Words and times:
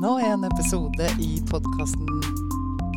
gang 0.00 0.20
er 0.20 0.32
enda 0.32 0.46
en 0.46 0.52
episode 0.52 1.06
i 1.20 1.40
podkasten 1.50 2.06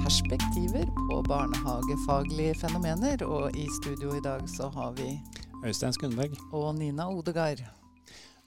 Perspektiver 0.04 0.86
på 1.10 1.18
barnehagefaglige 1.28 2.54
fenomener. 2.62 3.24
Og 3.28 3.58
i 3.60 3.66
studio 3.82 4.14
i 4.16 4.22
dag 4.24 4.46
så 4.48 4.70
har 4.70 4.94
vi 4.96 5.20
Øystein 5.66 5.94
Skundberg. 5.94 6.38
og 6.54 6.76
Nina 6.76 7.10
Odegard. 7.10 7.60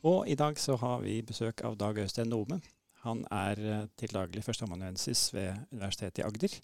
Og 0.02 0.28
i 0.28 0.34
dag 0.34 0.58
så 0.58 0.76
har 0.76 1.00
vi 1.00 1.22
besøk 1.22 1.60
av 1.64 1.76
Dag 1.76 1.98
Øystein 1.98 2.28
Nome. 2.28 2.60
Han 3.04 3.26
er 3.30 3.60
eh, 3.60 3.88
til 3.98 4.14
daglig 4.14 4.44
førsteamanuensis 4.44 5.34
ved 5.34 5.52
Universitetet 5.72 6.18
i 6.18 6.22
Agder. 6.22 6.56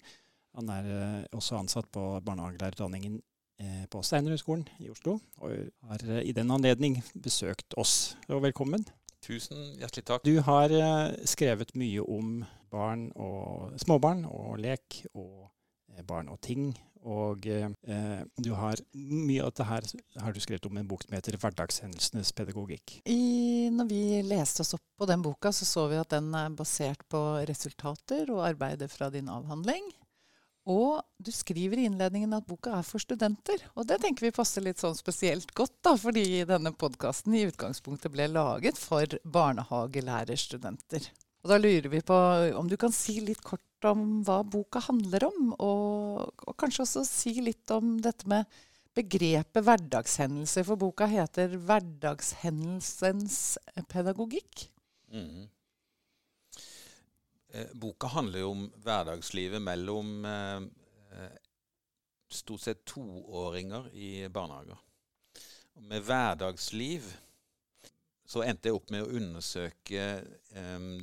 Han 0.55 0.69
er 0.69 0.89
eh, 0.97 1.23
også 1.31 1.55
ansatt 1.57 1.91
på 1.91 2.19
barnehagelærerutdanningen 2.25 3.21
eh, 3.59 3.85
på 3.91 4.01
Steinerhøgskolen 4.01 4.65
i 4.79 4.89
Oslo, 4.89 5.19
og 5.37 5.51
har 5.83 6.21
i 6.23 6.31
den 6.31 6.51
anledning 6.51 7.03
besøkt 7.23 7.73
oss. 7.77 8.17
Og 8.29 8.41
velkommen. 8.41 8.85
Tusen 9.23 9.77
hjertelig 9.79 10.05
takk. 10.09 10.25
Du 10.27 10.39
har 10.43 10.73
eh, 10.75 11.13
skrevet 11.29 11.71
mye 11.79 12.03
om 12.03 12.41
barn 12.73 13.07
og 13.15 13.77
småbarn 13.79 14.25
og 14.27 14.57
lek 14.59 15.03
og 15.13 15.47
eh, 15.93 16.03
barn 16.07 16.31
og 16.33 16.41
ting. 16.43 16.73
Og 17.03 17.47
eh, 17.51 17.67
eh, 17.67 18.21
du 18.39 18.53
har 18.55 18.79
mye 18.95 19.43
av 19.43 19.51
dette 19.51 19.67
her 19.67 19.87
har 20.23 20.35
du 20.35 20.39
skrevet 20.43 20.67
om 20.69 20.77
en 20.79 20.87
bok 20.87 21.03
som 21.03 21.15
heter 21.17 21.35
'Hverdagshendelsenes 21.37 22.31
pedagogikk'. 22.35 23.01
I, 23.11 23.69
når 23.71 23.89
vi 23.89 24.03
leste 24.23 24.63
oss 24.63 24.75
opp 24.77 24.85
på 24.99 25.07
den 25.09 25.23
boka, 25.23 25.51
så 25.51 25.67
så 25.67 25.87
vi 25.91 25.99
at 25.99 26.11
den 26.15 26.33
er 26.35 26.49
basert 26.55 27.03
på 27.11 27.43
resultater 27.47 28.31
og 28.31 28.47
arbeidet 28.47 28.91
fra 28.91 29.09
din 29.09 29.27
avhandling. 29.27 29.91
Og 30.69 31.01
du 31.19 31.31
skriver 31.35 31.79
i 31.79 31.87
innledningen 31.89 32.35
at 32.37 32.47
boka 32.47 32.77
er 32.77 32.85
for 32.87 33.03
studenter. 33.03 33.59
Og 33.75 33.87
det 33.89 33.99
tenker 34.03 34.27
vi 34.27 34.35
passer 34.35 34.63
litt 34.63 34.79
sånn 34.79 34.95
spesielt 34.95 35.51
godt, 35.57 35.75
da, 35.83 35.97
fordi 35.99 36.45
denne 36.47 36.71
podkasten 36.71 37.35
i 37.35 37.43
utgangspunktet 37.49 38.13
ble 38.13 38.29
laget 38.31 38.79
for 38.79 39.17
barnehagelærerstudenter. 39.23 41.09
Og 41.43 41.51
da 41.51 41.57
lurer 41.59 41.89
vi 41.91 41.99
på 42.07 42.17
om 42.55 42.69
du 42.71 42.77
kan 42.79 42.93
si 42.95 43.17
litt 43.19 43.41
kort 43.43 43.87
om 43.89 44.21
hva 44.23 44.39
boka 44.47 44.79
handler 44.85 45.25
om, 45.27 45.49
og, 45.57 46.29
og 46.47 46.55
kanskje 46.59 46.85
også 46.85 47.03
si 47.07 47.33
litt 47.43 47.73
om 47.75 47.97
dette 48.03 48.29
med 48.31 48.47
begrepet 48.95 49.65
hverdagshendelser, 49.65 50.63
for 50.63 50.79
boka 50.79 51.09
heter 51.09 51.57
'Hverdagshendelsens 51.57 53.57
pedagogikk'. 53.91 54.69
Mhm. 55.11 55.49
Eh, 57.53 57.67
boka 57.73 58.07
handler 58.07 58.41
jo 58.41 58.51
om 58.55 58.63
hverdagslivet 58.81 59.61
mellom 59.61 60.25
eh, 60.25 60.63
eh, 61.13 61.35
stort 62.29 62.61
sett 62.61 62.81
toåringer 62.89 63.91
i 63.93 64.27
barnehager. 64.29 64.79
Med 65.85 66.01
hverdagsliv 66.07 67.05
så 68.25 68.41
endte 68.41 68.71
jeg 68.71 68.77
opp 68.79 68.89
med 68.93 69.05
å 69.05 69.11
undersøke 69.19 70.03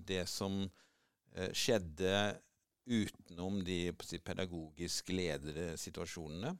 det 0.06 0.22
som 0.30 0.62
skjedde 1.54 2.12
utenom 2.90 3.58
de 3.66 3.92
pedagogisk 4.24 5.10
ledede 5.14 5.74
situasjonene. 5.78 6.54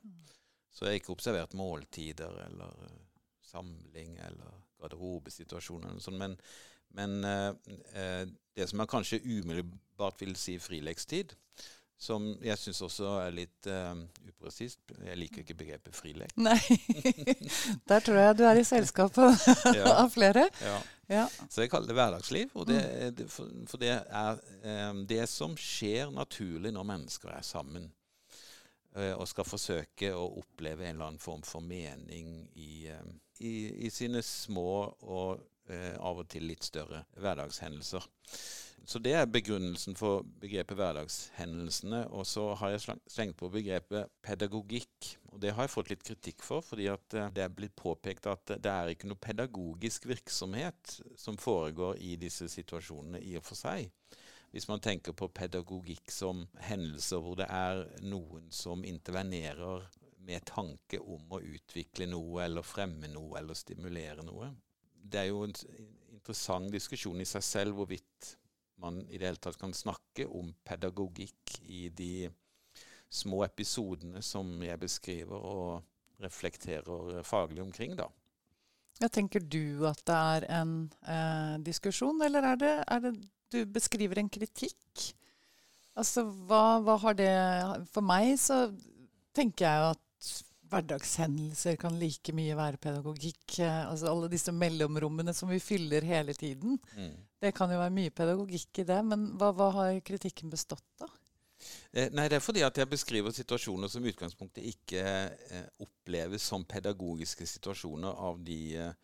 Så 0.70 0.84
jeg 0.84 0.90
har 0.90 0.98
ikke 1.00 1.14
observert 1.14 1.56
måltider 1.58 2.34
eller 2.44 2.98
samling 3.46 4.18
eller 4.26 4.58
garderobesituasjoner. 4.82 5.94
eller 5.94 6.06
sånn, 6.06 6.18
men 6.18 6.36
men 6.98 7.22
det 8.60 8.68
som 8.70 8.80
man 8.82 8.88
kanskje 8.90 9.22
umiddelbart 9.24 10.20
vil 10.22 10.36
si 10.38 10.58
frilekstid, 10.62 11.32
som 12.00 12.30
jeg 12.40 12.56
syns 12.56 12.78
også 12.86 13.08
er 13.26 13.34
litt 13.36 13.66
uh, 13.68 13.90
upresist 14.24 14.78
Jeg 15.04 15.18
liker 15.20 15.42
ikke 15.42 15.56
begrepet 15.58 15.92
frilek. 15.98 16.30
Nei, 16.40 16.56
der 17.90 18.00
tror 18.00 18.16
jeg 18.22 18.38
du 18.38 18.44
er 18.48 18.60
i 18.60 18.64
selskap 18.64 19.18
Ja. 19.76 19.90
av 20.00 20.08
flere. 20.14 20.46
Ja. 20.64 20.78
Ja. 21.10 21.26
Så 21.50 21.60
jeg 21.64 21.70
kaller 21.72 21.90
det 21.90 21.96
hverdagsliv. 21.98 22.52
Og 22.54 22.68
det, 22.70 22.80
det, 23.18 23.26
for, 23.28 23.50
for 23.68 23.82
det 23.82 23.90
er 23.98 24.40
um, 24.92 25.02
det 25.10 25.24
som 25.28 25.56
skjer 25.60 26.08
naturlig 26.14 26.72
når 26.72 26.86
mennesker 26.88 27.34
er 27.34 27.44
sammen. 27.44 27.90
eh, 28.96 29.12
og 29.18 29.28
skal 29.28 29.44
forsøke 29.46 30.14
å 30.16 30.24
oppleve 30.40 30.86
en 30.88 30.94
eller 30.96 31.10
annen 31.12 31.20
form 31.22 31.42
for 31.46 31.60
mening 31.60 32.46
i, 32.58 32.88
i, 33.44 33.52
i 33.86 33.90
sine 33.92 34.22
små 34.24 34.70
og 35.04 35.44
av 35.98 36.22
og 36.22 36.28
til 36.32 36.48
litt 36.50 36.66
større 36.66 37.04
hverdagshendelser. 37.20 38.06
Så 38.90 38.98
det 38.98 39.12
er 39.14 39.28
begrunnelsen 39.28 39.94
for 39.98 40.24
begrepet 40.40 40.78
hverdagshendelsene. 40.78 42.00
Og 42.16 42.26
så 42.26 42.46
har 42.58 42.72
jeg 42.72 42.96
slengt 43.10 43.36
på 43.38 43.50
begrepet 43.52 44.10
pedagogikk. 44.24 45.12
Og 45.30 45.40
det 45.42 45.52
har 45.54 45.66
jeg 45.66 45.74
fått 45.74 45.92
litt 45.92 46.06
kritikk 46.06 46.42
for, 46.42 46.64
fordi 46.64 46.88
eh, 46.90 47.28
det 47.34 47.44
er 47.44 47.54
blitt 47.54 47.76
påpekt 47.78 48.26
at 48.30 48.56
det 48.56 48.72
er 48.72 48.90
ikke 48.90 49.10
noe 49.10 49.20
pedagogisk 49.20 50.08
virksomhet 50.10 50.96
som 51.18 51.38
foregår 51.38 52.00
i 52.02 52.16
disse 52.20 52.48
situasjonene 52.50 53.22
i 53.22 53.36
og 53.38 53.46
for 53.46 53.60
seg. 53.60 53.92
Hvis 54.50 54.66
man 54.66 54.82
tenker 54.82 55.14
på 55.14 55.28
pedagogikk 55.30 56.10
som 56.10 56.42
hendelser 56.58 57.22
hvor 57.22 57.36
det 57.38 57.46
er 57.46 57.84
noen 58.02 58.48
som 58.50 58.82
intervenerer 58.82 59.86
med 60.26 60.42
tanke 60.50 60.98
om 60.98 61.30
å 61.32 61.38
utvikle 61.40 62.08
noe, 62.10 62.42
eller 62.44 62.66
fremme 62.66 63.08
noe, 63.12 63.38
eller 63.38 63.56
stimulere 63.56 64.26
noe. 64.26 64.50
Det 65.00 65.22
er 65.22 65.30
jo 65.30 65.44
en 65.46 65.54
interessant 66.12 66.70
diskusjon 66.72 67.20
i 67.20 67.28
seg 67.28 67.44
selv 67.44 67.78
hvorvidt 67.78 68.34
man 68.80 69.00
i 69.08 69.18
det 69.18 69.28
hele 69.28 69.40
tatt 69.42 69.58
kan 69.60 69.74
snakke 69.76 70.26
om 70.28 70.52
pedagogikk 70.64 71.58
i 71.68 71.88
de 71.92 72.30
små 73.10 73.42
episodene 73.44 74.22
som 74.24 74.52
jeg 74.62 74.80
beskriver 74.80 75.36
og 75.36 76.22
reflekterer 76.22 77.22
faglig 77.26 77.62
omkring, 77.64 77.96
da. 77.98 78.06
Ja, 79.00 79.08
tenker 79.08 79.40
du 79.40 79.86
at 79.88 80.02
det 80.08 80.16
er 80.16 80.46
en 80.60 80.74
eh, 81.08 81.56
diskusjon, 81.64 82.20
eller 82.24 82.44
er 82.52 82.60
det, 82.60 82.72
er 82.84 83.04
det 83.06 83.14
du 83.50 83.64
beskriver 83.72 84.20
en 84.20 84.28
kritikk? 84.30 85.06
Altså, 85.98 86.26
hva, 86.46 86.78
hva 86.84 86.96
har 87.02 87.16
det 87.18 87.32
For 87.90 88.04
meg 88.04 88.36
så 88.38 88.68
tenker 89.36 89.66
jeg 89.66 89.88
at 89.94 90.04
hverdagshendelser 90.70 91.76
kan 91.80 91.96
like 92.00 92.32
mye 92.36 92.56
være 92.58 92.78
pedagogikk. 92.82 93.58
Eh, 93.60 93.80
altså 93.90 94.10
alle 94.12 94.28
disse 94.32 94.52
mellomrommene 94.54 95.34
som 95.36 95.50
vi 95.52 95.60
fyller 95.62 96.06
hele 96.06 96.34
tiden. 96.34 96.78
Mm. 96.96 97.16
Det 97.40 97.54
kan 97.56 97.72
jo 97.72 97.78
være 97.80 97.94
mye 97.96 98.10
pedagogikk 98.14 98.82
i 98.82 98.86
det, 98.88 99.00
men 99.10 99.30
hva, 99.40 99.52
hva 99.56 99.70
har 99.78 100.00
kritikken 100.06 100.50
bestått 100.52 101.04
av? 101.06 101.12
Eh, 101.92 102.08
Nei, 102.16 102.26
det 102.32 102.38
er 102.38 102.44
fordi 102.44 102.62
at 102.64 102.78
jeg 102.80 102.88
beskriver 102.88 103.34
situasjoner 103.36 103.90
som 103.92 104.04
i 104.06 104.12
utgangspunktet 104.14 104.64
ikke 104.70 105.02
eh, 105.04 105.66
oppleves 105.84 106.46
som 106.48 106.64
pedagogiske 106.64 107.44
situasjoner 107.50 108.14
av 108.30 108.38
de 108.46 108.60
eh, 108.86 108.94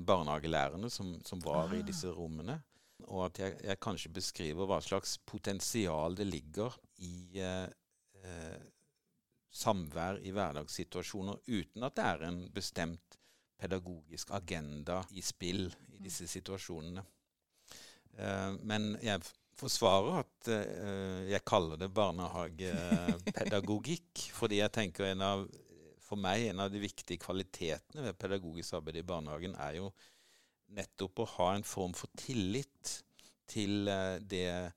barnehagelærerne 0.00 0.90
som, 0.90 1.16
som 1.26 1.40
var 1.42 1.72
i 1.74 1.80
Ah. 1.82 1.86
disse 1.88 2.10
rommene. 2.12 2.60
Og 3.08 3.24
at 3.26 3.38
jeg, 3.42 3.56
jeg 3.66 3.80
kanskje 3.82 4.12
beskriver 4.14 4.68
hva 4.70 4.78
slags 4.84 5.16
potensial 5.26 6.14
det 6.14 6.28
ligger 6.28 6.76
i 7.02 7.40
eh, 7.42 7.66
eh, 8.22 8.60
samvær 9.52 10.18
i 10.24 10.32
hverdagssituasjoner 10.32 11.36
uten 11.46 11.82
at 11.86 11.96
det 11.98 12.04
er 12.08 12.22
en 12.28 12.40
bestemt 12.54 13.18
pedagogisk 13.62 14.30
agenda 14.34 15.02
i 15.14 15.22
spill 15.22 15.74
i 15.92 15.98
disse 16.02 16.26
situasjonene. 16.30 17.02
Eh, 18.18 18.52
men 18.66 18.98
jeg 19.04 19.20
forsvarer 19.58 20.18
at 20.22 20.48
eh, 20.52 21.30
jeg 21.30 21.48
kaller 21.48 21.76
det 21.80 21.94
barnehagepedagogikk, 21.94 24.12
fordi 24.38 24.56
jeg 24.62 24.74
tenker 24.74 25.04
en 25.10 25.22
av, 25.26 25.38
for 26.02 26.16
meg 26.20 26.38
en 26.48 26.60
av 26.64 26.68
de 26.72 26.78
viktige 26.82 27.22
kvalitetene 27.22 28.00
ved 28.08 28.14
pedagogisk 28.18 28.70
arbeid 28.80 28.96
i 29.00 29.10
barnehagen 29.12 29.54
er 29.60 29.72
jo 29.78 29.86
nettopp 30.72 31.14
å 31.20 31.30
ha 31.36 31.48
en 31.56 31.68
form 31.68 31.94
for 31.96 32.08
tillit 32.18 32.84
til 33.52 33.72
eh, 33.90 34.18
det 34.18 34.72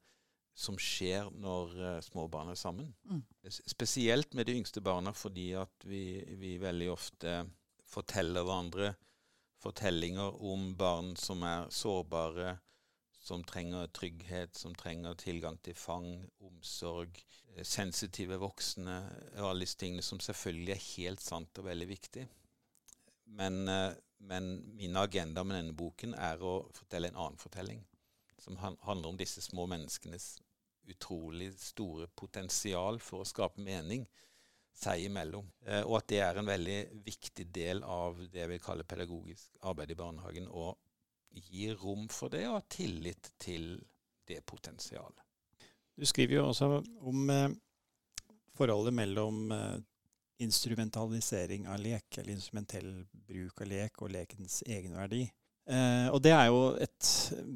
som 0.56 0.78
skjer 0.80 1.28
når 1.36 1.74
uh, 1.76 2.02
små 2.04 2.30
barn 2.32 2.54
er 2.54 2.60
sammen. 2.60 2.94
Mm. 3.12 3.22
Spesielt 3.52 4.34
med 4.34 4.48
de 4.48 4.56
yngste 4.56 4.82
barna, 4.82 5.12
fordi 5.12 5.52
at 5.60 5.84
vi, 5.84 6.24
vi 6.40 6.56
veldig 6.62 6.92
ofte 6.94 7.42
forteller 7.92 8.46
hverandre 8.48 8.94
fortellinger 9.66 10.44
om 10.46 10.70
barn 10.78 11.16
som 11.18 11.44
er 11.44 11.68
sårbare, 11.74 12.56
som 13.26 13.44
trenger 13.44 13.90
trygghet, 13.90 14.54
som 14.56 14.76
trenger 14.78 15.18
tilgang 15.18 15.58
til 15.66 15.74
fang, 15.78 16.10
omsorg, 16.46 17.18
eh, 17.56 17.64
sensitive 17.66 18.38
voksne, 18.38 19.00
og 19.40 19.50
alle 19.50 19.66
disse 19.66 19.80
tingene 19.82 20.06
som 20.06 20.22
selvfølgelig 20.22 20.76
er 20.76 20.84
helt 20.92 21.26
sant 21.26 21.62
og 21.62 21.66
veldig 21.66 21.88
viktig. 21.90 22.28
Men, 23.26 23.68
uh, 23.68 23.92
men 24.20 24.52
min 24.78 24.96
agenda 24.96 25.44
med 25.44 25.58
denne 25.58 25.76
boken 25.76 26.14
er 26.14 26.40
å 26.40 26.60
fortelle 26.74 27.10
en 27.10 27.18
annen 27.18 27.42
fortelling, 27.42 27.82
som 28.40 28.60
handler 28.62 29.10
om 29.10 29.18
disse 29.18 29.42
små 29.42 29.66
menneskenes 29.66 30.36
utrolig 30.92 31.52
store 31.60 32.08
potensial 32.08 33.00
for 33.04 33.24
å 33.24 33.28
skape 33.28 33.64
mening 33.64 34.06
seg 34.76 35.06
imellom. 35.08 35.48
Eh, 35.66 35.84
og 35.84 36.00
at 36.02 36.10
det 36.12 36.22
er 36.24 36.40
en 36.40 36.50
veldig 36.50 36.80
viktig 37.06 37.48
del 37.56 37.84
av 37.88 38.20
det 38.32 38.44
jeg 38.44 38.52
vil 38.54 38.64
kalle 38.64 38.88
pedagogisk 38.88 39.60
arbeid 39.70 39.94
i 39.94 40.00
barnehagen. 40.00 40.50
Å 40.52 40.74
gi 41.36 41.70
rom 41.76 42.08
for 42.12 42.32
det 42.32 42.46
og 42.48 42.60
ha 42.60 42.64
tillit 42.72 43.34
til 43.42 43.76
det 44.28 44.42
potensialet. 44.48 45.22
Du 45.96 46.06
skriver 46.08 46.40
jo 46.40 46.48
også 46.50 46.70
om 47.08 47.30
eh, 47.32 47.50
forholdet 48.56 48.96
mellom 48.96 49.52
eh, 49.56 49.78
instrumentalisering 50.44 51.70
av 51.72 51.80
lek, 51.80 52.18
eller 52.18 52.36
instrumentell 52.36 52.90
bruk 53.12 53.62
av 53.64 53.72
lek, 53.72 54.02
og 54.04 54.12
lekens 54.12 54.62
egenverdi. 54.68 55.24
Eh, 55.66 56.08
og 56.14 56.20
det 56.22 56.30
er 56.30 56.52
jo 56.52 56.60
et 56.78 57.08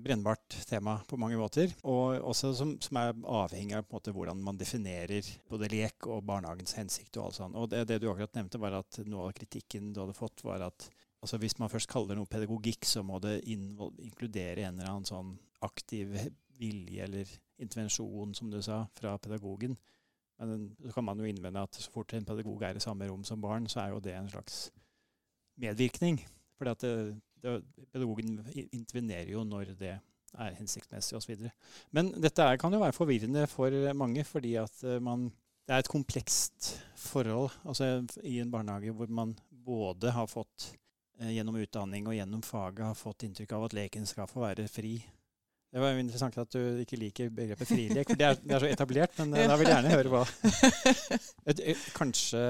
brennbart 0.02 0.56
tema 0.66 0.96
på 1.08 1.18
mange 1.22 1.38
måter. 1.38 1.74
Og 1.86 2.18
også 2.32 2.52
som, 2.58 2.74
som 2.82 2.98
er 3.02 3.14
avhengig 3.14 3.78
av 3.78 3.90
måte, 3.94 4.14
hvordan 4.16 4.42
man 4.46 4.58
definerer 4.58 5.28
både 5.50 5.70
lek 5.72 6.10
og 6.10 6.24
barnehagens 6.26 6.74
hensikt. 6.80 7.14
Og 7.18 7.28
alt 7.28 7.38
sånt. 7.38 7.60
Og 7.60 7.70
det, 7.70 7.86
det, 7.92 8.00
du 8.02 8.10
akkurat 8.10 8.40
nevnte, 8.40 8.62
var 8.62 8.80
at 8.80 9.02
noe 9.06 9.30
av 9.30 9.36
kritikken 9.38 9.94
du 9.94 10.02
hadde 10.04 10.18
fått, 10.18 10.44
var 10.48 10.66
at 10.72 10.90
altså, 11.22 11.38
hvis 11.42 11.60
man 11.62 11.72
først 11.72 11.92
kaller 11.92 12.18
noe 12.18 12.30
pedagogikk, 12.30 12.88
så 12.90 13.06
må 13.06 13.22
det 13.24 13.40
inkludere 13.46 14.66
en 14.66 14.80
eller 14.80 14.90
annen 14.90 15.10
sånn 15.10 15.36
aktiv 15.66 16.16
vilje 16.60 17.06
eller 17.06 17.30
intervensjon, 17.62 18.34
som 18.36 18.50
du 18.52 18.60
sa, 18.64 18.82
fra 18.98 19.14
pedagogen. 19.22 19.78
Men 20.40 20.70
så 20.80 20.96
kan 20.96 21.04
man 21.04 21.20
jo 21.20 21.28
innvende 21.28 21.62
at 21.68 21.76
så 21.76 21.92
fort 21.92 22.14
en 22.16 22.26
pedagog 22.28 22.62
er 22.64 22.80
i 22.80 22.84
samme 22.84 23.08
rom 23.10 23.26
som 23.28 23.42
barn, 23.44 23.68
så 23.68 23.84
er 23.84 23.94
jo 23.94 24.04
det 24.04 24.16
en 24.16 24.30
slags 24.32 24.70
medvirkning. 25.60 26.22
At 26.64 26.82
det, 26.84 26.94
det, 27.44 27.60
pedagogen 27.94 28.40
intervenerer 28.72 29.34
jo 29.34 29.44
når 29.48 29.74
det 29.80 29.96
er 30.38 30.58
hensiktsmessig 30.60 31.18
osv. 31.18 31.48
Men 31.96 32.12
dette 32.22 32.46
er, 32.46 32.60
kan 32.62 32.74
jo 32.74 32.82
være 32.82 32.96
forvirrende 32.96 33.46
for 33.50 33.74
mange, 33.98 34.24
fordi 34.28 34.56
at 34.62 34.84
eh, 34.86 35.02
man, 35.04 35.30
det 35.68 35.76
er 35.76 35.84
et 35.84 35.92
komplekst 35.92 36.74
forhold 37.00 37.50
altså 37.64 38.00
i 38.28 38.40
en 38.44 38.52
barnehage 38.52 38.94
hvor 38.96 39.10
man 39.10 39.36
både 39.50 40.14
har 40.14 40.30
fått 40.30 40.72
eh, 41.20 41.34
gjennom 41.36 41.60
utdanning 41.62 42.10
og 42.10 42.18
gjennom 42.18 42.44
faget 42.46 42.86
har 42.92 42.98
fått 42.98 43.26
inntrykk 43.28 43.56
av 43.58 43.70
at 43.70 43.78
leken 43.78 44.10
skal 44.10 44.30
få 44.30 44.44
være 44.46 44.68
fri. 44.72 44.98
Det 45.70 45.82
var 45.82 45.94
jo 45.94 46.02
interessant 46.02 46.38
at 46.42 46.54
du 46.56 46.82
ikke 46.82 46.98
liker 46.98 47.30
begrepet 47.34 47.70
frilek, 47.70 48.10
for 48.10 48.18
det 48.18 48.26
er, 48.26 48.38
det 48.42 48.56
er 48.56 48.64
så 48.64 48.70
etablert. 48.74 49.18
Men 49.22 49.36
eh, 49.38 49.50
da 49.50 49.58
vil 49.60 49.70
jeg 49.70 49.78
gjerne 49.78 49.96
høre 49.96 50.14
hva 50.14 50.24
et, 51.50 51.62
et, 51.62 51.90
Kanskje 51.98 52.44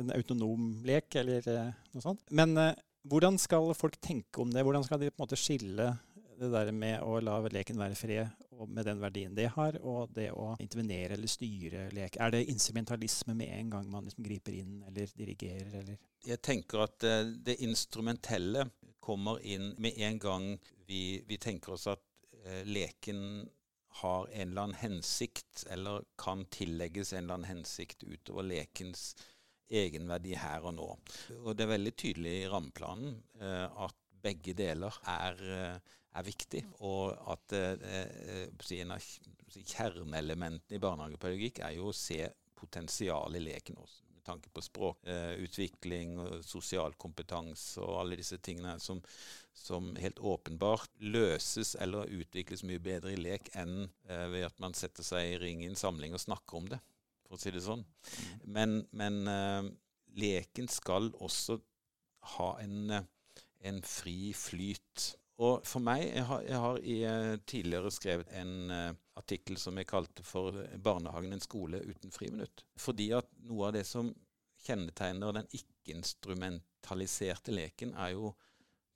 en 0.00 0.14
autonom 0.14 0.70
lek, 0.86 1.10
eller 1.20 1.44
noe 1.92 2.02
sånt. 2.02 2.22
Men 2.32 2.56
hvordan 3.08 3.38
skal 3.40 3.72
folk 3.74 3.98
tenke 4.00 4.42
om 4.42 4.50
det? 4.52 4.62
Hvordan 4.62 4.84
skal 4.86 5.00
de 5.00 5.10
på 5.10 5.20
en 5.20 5.24
måte 5.24 5.38
skille 5.40 5.92
det 6.42 6.50
der 6.50 6.72
med 6.74 7.02
å 7.06 7.18
la 7.22 7.36
leken 7.52 7.78
være 7.78 7.96
fred, 7.98 8.46
og 8.56 8.70
med 8.70 8.86
den 8.88 9.00
verdien 9.02 9.34
det 9.36 9.48
har, 9.54 9.76
og 9.82 10.10
det 10.16 10.30
å 10.34 10.52
intervenere 10.62 11.16
eller 11.16 11.30
styre 11.30 11.88
lek? 11.94 12.18
Er 12.18 12.34
det 12.34 12.44
instrumentalisme 12.50 13.34
med 13.38 13.52
en 13.58 13.72
gang 13.76 13.90
man 13.90 14.06
liksom 14.06 14.26
griper 14.26 14.56
inn 14.58 14.80
eller 14.88 15.10
dirigerer, 15.18 15.72
eller? 15.82 15.98
Jeg 16.26 16.42
tenker 16.42 16.84
at 16.86 17.06
eh, 17.06 17.32
det 17.46 17.58
instrumentelle 17.66 18.68
kommer 19.02 19.42
inn 19.42 19.72
med 19.82 19.98
en 19.98 20.18
gang 20.22 20.46
vi, 20.86 21.22
vi 21.26 21.38
tenker 21.42 21.74
oss 21.74 21.88
at 21.90 22.02
uh, 22.46 22.62
leken 22.68 23.48
har 24.02 24.28
en 24.30 24.48
eller 24.48 24.62
annen 24.62 24.78
hensikt, 24.78 25.64
eller 25.70 26.04
kan 26.18 26.44
tillegges 26.54 27.12
en 27.12 27.24
eller 27.24 27.40
annen 27.40 27.50
hensikt 27.50 28.06
utover 28.06 28.46
lekens 28.46 29.12
egenverdi 29.70 30.36
her 30.38 30.66
og 30.68 30.76
nå. 30.76 30.88
Og 31.42 31.56
Det 31.56 31.64
er 31.64 31.74
veldig 31.74 31.94
tydelig 31.96 32.36
i 32.42 32.50
rammeplanen 32.50 33.16
eh, 33.40 33.82
at 33.86 33.98
begge 34.22 34.54
deler 34.54 35.00
er, 35.08 35.42
eh, 35.56 35.96
er 36.18 36.26
viktig, 36.26 36.62
og 36.84 37.16
at 37.32 37.56
eh, 37.56 38.46
en 38.78 38.94
av 38.94 39.10
kjerneelementene 39.52 40.78
i 40.78 40.82
barnehagepedagogikk 40.82 41.62
er 41.66 41.76
jo 41.78 41.90
å 41.90 41.96
se 41.96 42.22
potensialet 42.58 43.40
i 43.40 43.44
leken 43.48 43.80
også. 43.82 44.00
Med 44.12 44.26
tanke 44.28 44.52
på 44.54 44.62
språkutvikling 44.62 46.12
og 46.22 46.44
sosial 46.46 46.94
kompetanse 46.94 47.82
og 47.82 47.96
alle 48.04 48.20
disse 48.20 48.36
tingene 48.38 48.76
som, 48.78 49.00
som 49.50 49.88
helt 49.98 50.20
åpenbart 50.22 50.92
løses 51.02 51.74
eller 51.74 52.06
utvikles 52.06 52.62
mye 52.62 52.78
bedre 52.78 53.16
i 53.16 53.18
lek 53.18 53.50
enn 53.58 53.88
ved 54.06 54.46
at 54.46 54.62
man 54.62 54.78
setter 54.78 55.02
seg 55.02 55.32
i 55.32 55.40
ring 55.42 55.64
i 55.64 55.72
en 55.72 55.80
samling 55.80 56.14
og 56.14 56.22
snakker 56.22 56.60
om 56.60 56.70
det 56.70 56.78
for 57.32 57.40
å 57.40 57.40
si 57.40 57.48
det 57.54 57.62
sånn. 57.64 57.80
Men, 58.44 58.82
men 58.92 59.24
uh, 59.24 59.64
leken 60.20 60.68
skal 60.68 61.08
også 61.24 61.56
ha 62.36 62.60
en, 62.62 62.90
eh, 62.92 63.02
en, 63.66 63.80
fri 63.82 64.30
flyt. 64.36 65.16
Og 65.42 65.64
for 65.66 65.80
meg 65.82 66.04
Jeg 66.04 66.22
har, 66.28 66.42
jeg 66.46 66.58
har 66.64 66.76
i, 66.84 67.04
uh, 67.08 67.36
tidligere 67.48 67.90
skrevet 67.90 68.28
en 68.38 68.70
uh, 68.70 68.92
artikkel 69.18 69.56
som 69.58 69.76
jeg 69.80 69.88
kalte 69.88 70.22
for 70.22 70.52
'Barnehagen 70.76 71.32
en 71.32 71.40
skole 71.40 71.80
uten 71.80 72.10
friminutt'. 72.12 72.62
Fordi 72.76 73.10
at 73.16 73.26
noe 73.48 73.66
av 73.70 73.74
det 73.78 73.86
som 73.88 74.12
kjennetegner 74.62 75.32
den 75.34 75.48
ikke-instrumentaliserte 75.56 77.52
leken, 77.56 77.94
er 77.96 78.10
jo 78.14 78.34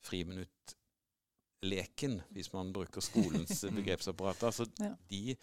friminuttleken, 0.07 2.23
hvis 2.31 2.53
man 2.53 2.73
bruker 2.73 3.01
skolens 3.01 3.65
begrepsapparat. 3.79 4.43
Altså 4.47 4.67
ja. 4.79 4.95
de 5.11 5.37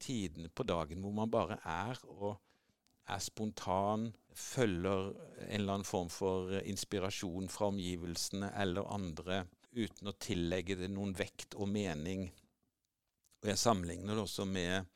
tidene 0.00 0.50
på 0.50 0.66
dagen 0.68 1.02
hvor 1.04 1.14
man 1.16 1.30
bare 1.32 1.58
er 1.64 2.00
og 2.08 2.36
er 3.08 3.22
spontan, 3.24 4.10
følger 4.36 5.12
en 5.48 5.60
eller 5.60 5.78
annen 5.78 5.88
form 5.88 6.10
for 6.12 6.52
inspirasjon 6.60 7.48
fra 7.48 7.70
omgivelsene 7.72 8.52
eller 8.60 8.90
andre, 8.92 9.42
uten 9.72 10.10
å 10.10 10.16
tillegge 10.20 10.76
det 10.78 10.90
noen 10.92 11.14
vekt 11.16 11.56
og 11.58 11.70
mening. 11.72 12.28
Og 13.42 13.50
jeg 13.52 13.60
sammenligner 13.60 14.16
det 14.16 14.24
også 14.24 14.46
med, 14.48 14.88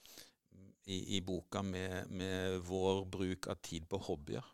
i, 0.91 1.17
i 1.17 1.21
boka 1.25 1.63
med, 1.63 2.11
med, 2.11 2.59
vår 2.67 3.05
bruk 3.11 3.49
av 3.53 3.63
tid 3.63 3.87
på 3.89 4.01
hobbyer. 4.09 4.45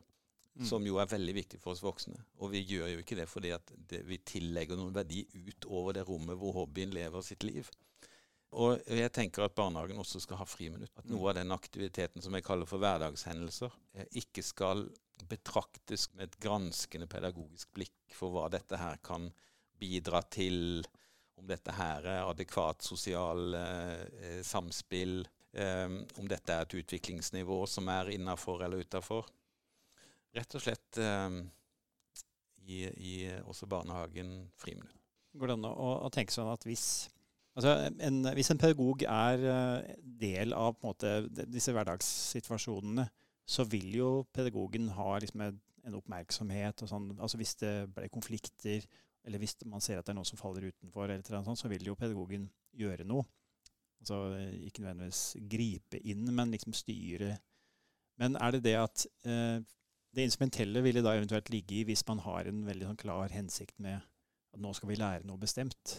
Mm. 0.58 0.64
Som 0.66 0.86
jo 0.86 0.98
er 0.98 1.10
veldig 1.10 1.34
viktig 1.36 1.60
for 1.62 1.72
oss 1.74 1.84
voksne. 1.84 2.18
Og 2.42 2.50
vi 2.52 2.64
gjør 2.66 2.90
jo 2.92 3.02
ikke 3.02 3.16
det 3.18 3.28
fordi 3.30 3.52
det, 3.90 4.02
vi 4.08 4.18
tillegger 4.26 4.78
noen 4.78 4.96
verdi 4.96 5.22
utover 5.46 5.94
det 5.94 6.06
rommet 6.08 6.38
hvor 6.38 6.56
hobbyen 6.56 6.94
lever 6.94 7.24
sitt 7.24 7.46
liv. 7.46 7.70
Og 8.56 8.80
jeg 8.88 9.12
tenker 9.12 9.44
at 9.44 9.56
barnehagen 9.56 9.98
også 10.00 10.22
skal 10.24 10.40
ha 10.40 10.46
friminutt. 10.48 10.94
At 10.96 11.08
noe 11.10 11.30
av 11.30 11.36
den 11.36 11.52
aktiviteten 11.52 12.24
som 12.24 12.32
jeg 12.36 12.46
kaller 12.46 12.68
for 12.68 12.80
hverdagshendelser, 12.80 13.74
eh, 13.94 14.08
ikke 14.22 14.44
skal 14.44 14.86
betraktes 15.28 16.08
med 16.14 16.28
et 16.28 16.38
granskende 16.40 17.08
pedagogisk 17.10 17.72
blikk 17.76 18.14
for 18.16 18.32
hva 18.32 18.46
dette 18.52 18.78
her 18.80 18.96
kan 19.04 19.28
bidra 19.78 20.22
til, 20.22 20.82
om 21.38 21.46
dette 21.46 21.74
her 21.76 22.06
er 22.06 22.28
adekvat 22.28 22.82
sosial 22.82 23.54
eh, 23.58 24.40
samspill, 24.46 25.20
eh, 25.52 25.98
om 26.16 26.30
dette 26.30 26.54
er 26.54 26.64
et 26.64 26.78
utviklingsnivå 26.80 27.60
som 27.70 27.90
er 27.92 28.14
innafor 28.16 28.64
eller 28.64 28.80
utafor. 28.80 29.28
Rett 30.34 30.56
og 30.56 30.64
slett 30.64 31.02
eh, 31.02 31.38
gi, 32.64 32.80
gi 32.96 33.14
også 33.44 33.68
barnehagen 33.70 34.48
friminutt. 34.56 34.96
Går 35.38 35.52
det 35.52 35.58
an 35.58 35.68
å 35.68 36.08
tenke 36.10 36.32
sånn 36.32 36.48
at 36.50 36.64
hvis 36.66 36.88
Altså, 37.58 37.72
en, 38.06 38.20
hvis 38.36 38.52
en 38.52 38.60
pedagog 38.60 39.02
er 39.02 39.40
uh, 39.42 39.94
del 40.20 40.54
av 40.54 40.76
måte, 40.84 41.24
disse 41.50 41.72
hverdagssituasjonene, 41.74 43.08
så 43.48 43.64
vil 43.66 43.96
jo 43.96 44.10
pedagogen 44.34 44.90
ha 44.94 45.16
liksom, 45.18 45.42
en 45.42 45.96
oppmerksomhet. 45.98 46.84
Sånn, 46.86 47.10
altså, 47.16 47.40
hvis 47.40 47.56
det 47.58 47.72
ble 47.96 48.06
konflikter, 48.14 48.84
eller 49.26 49.42
hvis 49.42 49.56
man 49.66 49.82
ser 49.82 49.98
at 49.98 50.06
det 50.06 50.14
er 50.14 50.18
noen 50.20 50.28
som 50.28 50.38
faller 50.40 50.68
utenfor, 50.68 51.10
sånt, 51.26 51.58
så 51.58 51.70
vil 51.72 51.88
jo 51.88 51.96
pedagogen 51.98 52.46
gjøre 52.78 53.06
noe. 53.08 53.26
Altså, 53.98 54.20
ikke 54.68 54.84
nødvendigvis 54.84 55.22
gripe 55.50 56.00
inn, 56.06 56.28
men 56.30 56.54
liksom 56.54 56.76
styre. 56.76 57.32
Men 58.22 58.38
er 58.38 58.54
det 58.54 58.62
det 58.66 58.76
at 58.78 59.06
eh, 59.26 59.58
det 60.14 60.26
instrumentelle 60.26 60.82
ville 60.84 61.02
da 61.02 61.16
eventuelt 61.16 61.50
ligge 61.50 61.80
i 61.80 61.86
hvis 61.88 62.04
man 62.08 62.22
har 62.22 62.48
en 62.50 62.62
veldig 62.66 62.88
sånn, 62.88 63.00
klar 63.00 63.34
hensikt 63.34 63.76
med 63.82 63.98
at 63.98 64.62
nå 64.62 64.72
skal 64.76 64.92
vi 64.92 65.00
lære 65.00 65.26
noe 65.26 65.40
bestemt? 65.42 65.98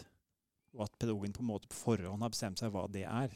Og 0.77 0.85
at 0.85 0.97
pedagogen 1.01 1.33
på 1.35 1.43
en 1.43 1.51
måte 1.51 1.69
på 1.71 1.77
forhånd 1.77 2.23
har 2.23 2.33
bestemt 2.33 2.61
seg 2.61 2.73
hva 2.73 2.85
det 2.91 3.05
er. 3.07 3.35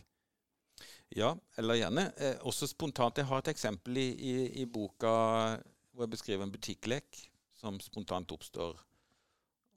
Ja, 1.13 1.35
eller 1.57 1.77
gjerne. 1.77 2.07
Eh, 2.17 2.39
også 2.47 2.67
spontant. 2.69 3.17
Jeg 3.17 3.29
har 3.29 3.43
et 3.43 3.51
eksempel 3.53 3.99
i, 4.01 4.07
i, 4.17 4.33
i, 4.63 4.65
boka 4.65 5.13
hvor 5.93 6.07
jeg 6.07 6.13
beskriver 6.15 6.47
en 6.47 6.53
butikklek 6.53 7.19
som 7.59 7.77
spontant 7.81 8.31
oppstår 8.33 8.79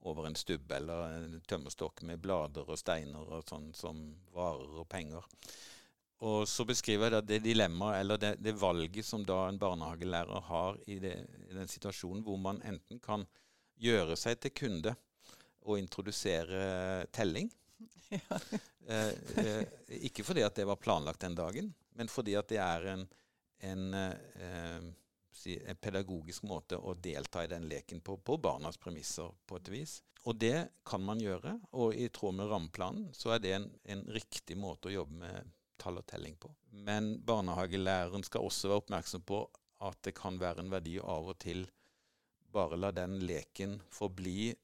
over 0.06 0.28
en 0.28 0.38
stubbe 0.38 0.76
eller 0.78 1.16
en 1.18 1.40
tømmerstokk 1.48 2.02
med 2.08 2.22
blader 2.22 2.68
og 2.70 2.78
steiner 2.80 3.36
og 3.36 3.44
sånn 3.48 3.72
som 3.76 4.00
varer 4.32 4.80
og 4.80 4.88
penger. 4.88 5.26
Og 6.24 6.46
så 6.48 6.64
beskriver 6.64 7.12
jeg 7.18 7.28
det 7.28 7.42
dilemmaet 7.44 8.00
eller 8.00 8.20
det, 8.20 8.30
det, 8.40 8.54
valget 8.56 9.04
som 9.04 9.24
da 9.26 9.42
en 9.50 9.58
barnehagelærer 9.60 10.46
har 10.48 10.78
i, 10.86 10.96
det, 11.02 11.18
i 11.50 11.58
den 11.58 11.68
situasjonen 11.68 12.24
hvor 12.24 12.40
man 12.40 12.62
enten 12.64 13.02
kan 13.02 13.26
gjøre 13.76 14.16
seg 14.16 14.40
til 14.40 14.54
kunde 14.56 14.94
å 15.66 15.78
introdusere 15.80 17.06
telling. 17.12 17.50
Ja. 18.06 18.36
Eh, 18.86 19.08
eh, 19.42 19.64
ikke 20.06 20.22
fordi 20.22 20.44
at 20.46 20.54
det 20.54 20.64
var 20.68 20.78
planlagt 20.78 21.24
den 21.24 21.34
dagen, 21.34 21.72
men 21.98 22.06
fordi 22.06 22.36
at 22.38 22.46
det 22.52 22.60
er 22.62 22.84
en, 22.92 23.00
en, 23.66 23.82
eh, 23.98 24.84
en 25.56 25.80
pedagogisk 25.82 26.46
måte 26.46 26.78
å 26.78 26.94
delta 26.94 27.42
i 27.42 27.50
den 27.50 27.66
leken 27.66 27.98
på, 28.06 28.14
på 28.22 28.36
barnas 28.38 28.78
premisser, 28.78 29.32
på 29.42 29.58
et 29.58 29.72
vis. 29.74 29.96
Og 30.26 30.38
det 30.38 30.68
kan 30.86 31.02
man 31.02 31.18
gjøre, 31.18 31.56
og 31.74 31.98
i 31.98 32.06
tråd 32.14 32.38
med 32.38 32.50
rammeplanen 32.50 33.10
så 33.14 33.34
er 33.34 33.42
det 33.42 33.56
en, 33.56 33.66
en 33.90 34.06
riktig 34.14 34.54
måte 34.54 34.86
å 34.90 34.96
jobbe 35.00 35.18
med 35.24 35.50
tall 35.82 35.98
og 35.98 36.06
telling 36.06 36.38
på. 36.38 36.52
Men 36.86 37.16
barnehagelæreren 37.26 38.24
skal 38.26 38.46
også 38.46 38.70
være 38.70 38.84
oppmerksom 38.84 39.26
på 39.26 39.42
at 39.86 39.98
det 40.06 40.14
kan 40.16 40.38
være 40.40 40.62
en 40.62 40.72
verdi 40.72 40.96
av 41.02 41.34
og 41.34 41.38
til 41.42 41.66
bare 42.54 42.78
la 42.80 42.92
den 42.94 43.18
leken 43.26 43.76
forbli 43.92 44.54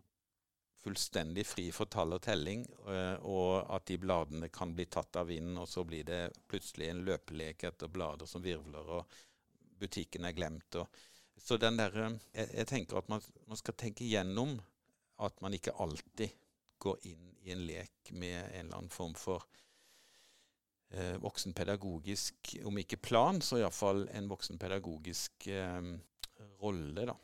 fullstendig 0.83 1.45
fri 1.47 1.69
for 1.75 1.91
tall 1.91 2.17
og 2.17 2.23
telling, 2.25 2.65
eh, 2.91 3.15
og 3.23 3.71
at 3.75 3.87
de 3.91 3.99
bladene 4.03 4.49
kan 4.53 4.75
bli 4.75 4.87
tatt 4.91 5.17
av 5.21 5.31
vinden, 5.31 5.61
og 5.63 5.69
så 5.71 5.85
blir 5.87 6.07
det 6.09 6.23
plutselig 6.51 6.91
en 6.91 7.05
løpelek 7.07 7.65
etter 7.69 7.93
blader 7.93 8.29
som 8.31 8.43
virvler, 8.43 8.91
og 8.99 9.17
butikken 9.83 10.27
er 10.27 10.37
glemt. 10.37 10.79
Så 11.39 11.59
den 11.59 11.79
der, 11.79 11.97
eh, 12.03 12.19
jeg, 12.35 12.51
jeg 12.61 12.71
tenker 12.71 12.99
at 12.99 13.11
man, 13.13 13.23
man, 13.47 13.59
skal 13.59 13.79
tenke 13.79 14.07
gjennom 14.09 14.59
at 15.23 15.43
man 15.43 15.55
ikke 15.55 15.75
alltid 15.83 16.35
går 16.83 17.03
inn 17.11 17.35
i 17.47 17.53
en 17.55 17.67
lek 17.67 18.11
med 18.11 18.39
en 18.39 18.67
eller 18.67 18.79
annen 18.79 18.91
form 18.93 19.15
for 19.19 19.47
eh, 20.91 21.19
voksenpedagogisk, 21.23 22.57
om 22.67 22.79
ikke 22.83 22.99
plan, 23.03 23.39
så 23.43 23.61
iallfall 23.61 24.09
en 24.11 24.31
voksenpedagogisk 24.31 25.47
eh, 25.51 25.93
rolle, 26.63 27.07
da. 27.07 27.19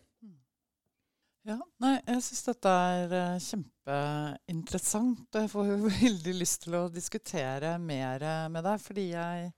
Ja, 1.47 1.57
nei, 1.80 1.95
jeg 2.02 2.23
syns 2.26 2.45
dette 2.49 2.71
er 2.90 3.12
uh, 3.14 3.37
kjempeinteressant. 3.40 5.28
Jeg 5.38 5.50
får 5.52 5.71
veldig 6.02 6.35
lyst 6.37 6.64
til 6.66 6.78
å 6.80 6.88
diskutere 6.92 7.76
mer 7.83 8.25
med 8.52 8.66
deg, 8.66 8.83
fordi 8.83 9.07
jeg, 9.12 9.52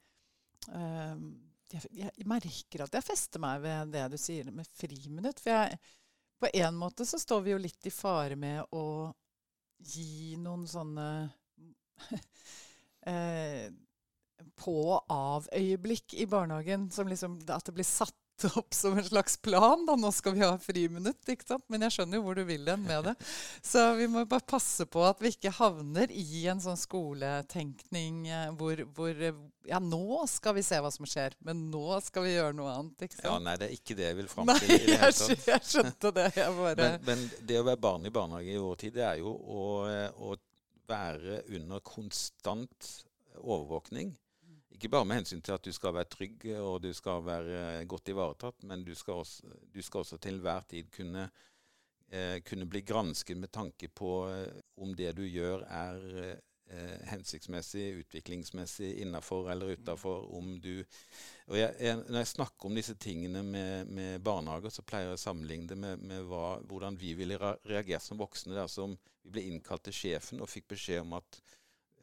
eh, 0.77 1.25
jeg, 1.73 1.89
jeg 1.97 2.29
merker 2.29 2.85
at 2.85 2.99
jeg 2.99 3.07
fester 3.07 3.43
meg 3.43 3.65
ved 3.65 3.95
det 3.97 4.05
du 4.13 4.19
sier 4.21 4.53
med 4.55 4.69
friminutt. 4.77 5.41
For 5.41 5.57
jeg, 5.57 5.81
på 6.41 6.53
en 6.61 6.79
måte 6.79 7.09
så 7.09 7.19
står 7.21 7.45
vi 7.47 7.55
jo 7.55 7.61
litt 7.61 7.89
i 7.89 7.95
fare 7.95 8.37
med 8.39 8.77
å 8.77 9.11
gi 9.81 10.37
noen 10.41 10.67
sånne 10.69 11.09
eh, 13.11 13.67
på-av-øyeblikk 14.61 16.15
i 16.21 16.27
barnehagen. 16.31 16.91
Som 16.93 17.09
liksom, 17.09 17.41
at 17.49 17.67
det 17.67 17.77
blir 17.77 17.89
satt 17.89 18.20
opp 18.49 18.75
som 18.75 18.97
en 18.99 19.05
slags 19.05 19.37
plan. 19.43 19.83
da, 19.87 19.95
Nå 20.01 20.11
skal 20.15 20.35
vi 20.37 20.41
ha 20.45 20.55
friminutt. 20.63 21.21
ikke 21.29 21.47
sant? 21.49 21.65
Men 21.69 21.85
jeg 21.87 21.95
skjønner 21.97 22.19
jo 22.21 22.25
hvor 22.27 22.39
du 22.39 22.45
vil 22.49 22.67
hen 22.71 22.83
med 22.87 23.05
det. 23.11 23.15
Så 23.67 23.83
vi 23.99 24.07
må 24.11 24.25
bare 24.31 24.47
passe 24.49 24.87
på 24.89 25.03
at 25.07 25.21
vi 25.23 25.33
ikke 25.35 25.53
havner 25.59 26.11
i 26.11 26.47
en 26.53 26.61
sånn 26.63 26.79
skoletenkning 26.81 28.27
eh, 28.29 28.51
hvor, 28.59 28.83
hvor 28.97 29.23
Ja, 29.69 29.79
nå 29.83 30.23
skal 30.31 30.55
vi 30.57 30.63
se 30.67 30.79
hva 30.83 30.91
som 30.91 31.07
skjer, 31.07 31.35
men 31.47 31.67
nå 31.71 31.85
skal 32.03 32.25
vi 32.27 32.33
gjøre 32.37 32.57
noe 32.57 32.73
annet. 32.79 33.05
ikke 33.07 33.19
sant? 33.19 33.27
Ja, 33.29 33.37
Nei, 33.45 33.57
det 33.61 33.69
er 33.69 33.75
ikke 33.77 33.97
det 33.99 34.07
jeg 34.09 34.17
vil 34.23 34.31
fram 34.33 34.49
Nei, 34.51 34.59
til. 34.63 34.71
i 34.73 34.79
det 34.79 34.87
hele 34.87 35.11
jeg, 35.11 35.19
tatt. 35.21 35.47
jeg 35.53 35.67
skjønte 35.75 36.15
det. 36.17 36.29
Jeg 36.41 36.57
bare 36.63 36.89
Men, 36.97 37.05
men 37.11 37.27
det 37.51 37.61
å 37.61 37.67
være 37.69 37.83
barn 37.89 38.09
i 38.09 38.15
barnehage 38.15 38.55
i 38.57 38.63
vår 38.63 38.81
tid, 38.87 38.97
det 38.97 39.05
er 39.11 39.21
jo 39.21 39.35
å, 39.37 39.67
å 40.31 40.35
være 40.91 41.43
under 41.55 41.85
konstant 41.87 42.89
overvåkning. 43.41 44.15
Ikke 44.81 44.95
bare 44.95 45.05
med 45.05 45.19
hensyn 45.19 45.43
til 45.45 45.53
at 45.53 45.65
du 45.67 45.75
skal 45.77 45.93
være 45.93 46.09
trygg 46.09 46.45
og 46.57 46.79
du 46.81 46.89
skal 46.97 47.21
være 47.21 47.85
godt 47.85 48.09
ivaretatt, 48.09 48.63
men 48.65 48.81
du 48.81 48.95
skal 48.97 49.21
også, 49.21 49.51
du 49.69 49.83
skal 49.85 50.01
også 50.01 50.17
til 50.17 50.39
enhver 50.39 50.65
tid 50.71 50.89
kunne, 50.95 51.27
eh, 52.09 52.39
kunne 52.41 52.65
bli 52.65 52.81
gransket 52.89 53.37
med 53.37 53.53
tanke 53.53 53.91
på 53.93 54.15
eh, 54.31 54.63
om 54.81 54.95
det 54.97 55.11
du 55.19 55.21
gjør 55.27 55.67
er 55.69 56.01
eh, 56.23 56.97
hensiktsmessig, 57.11 57.91
utviklingsmessig, 58.07 58.95
innafor 59.05 59.53
eller 59.53 59.77
utafor. 59.77 60.33
Om 60.41 60.57
du 60.65 60.73
og 61.51 61.59
jeg, 61.59 61.77
jeg, 61.81 62.01
Når 62.09 62.19
jeg 62.23 62.33
snakker 62.33 62.73
om 62.73 62.81
disse 62.81 62.95
tingene 62.95 63.43
med, 63.43 63.85
med 63.85 64.25
barnehager, 64.25 64.73
så 64.73 64.87
pleier 64.87 65.11
jeg 65.11 65.21
å 65.21 65.25
sammenligne 65.29 65.75
det 65.75 65.77
med, 65.77 66.01
med 66.01 66.25
hva, 66.25 66.57
hvordan 66.65 66.97
vi 66.97 67.13
ville 67.21 67.37
reagert 67.69 68.09
som 68.09 68.17
voksne 68.17 68.57
dersom 68.57 68.97
vi 68.97 69.37
ble 69.37 69.49
innkalt 69.53 69.85
til 69.85 69.93
sjefen 69.93 70.41
og 70.41 70.49
fikk 70.49 70.73
beskjed 70.73 71.05
om 71.05 71.19
at 71.21 71.43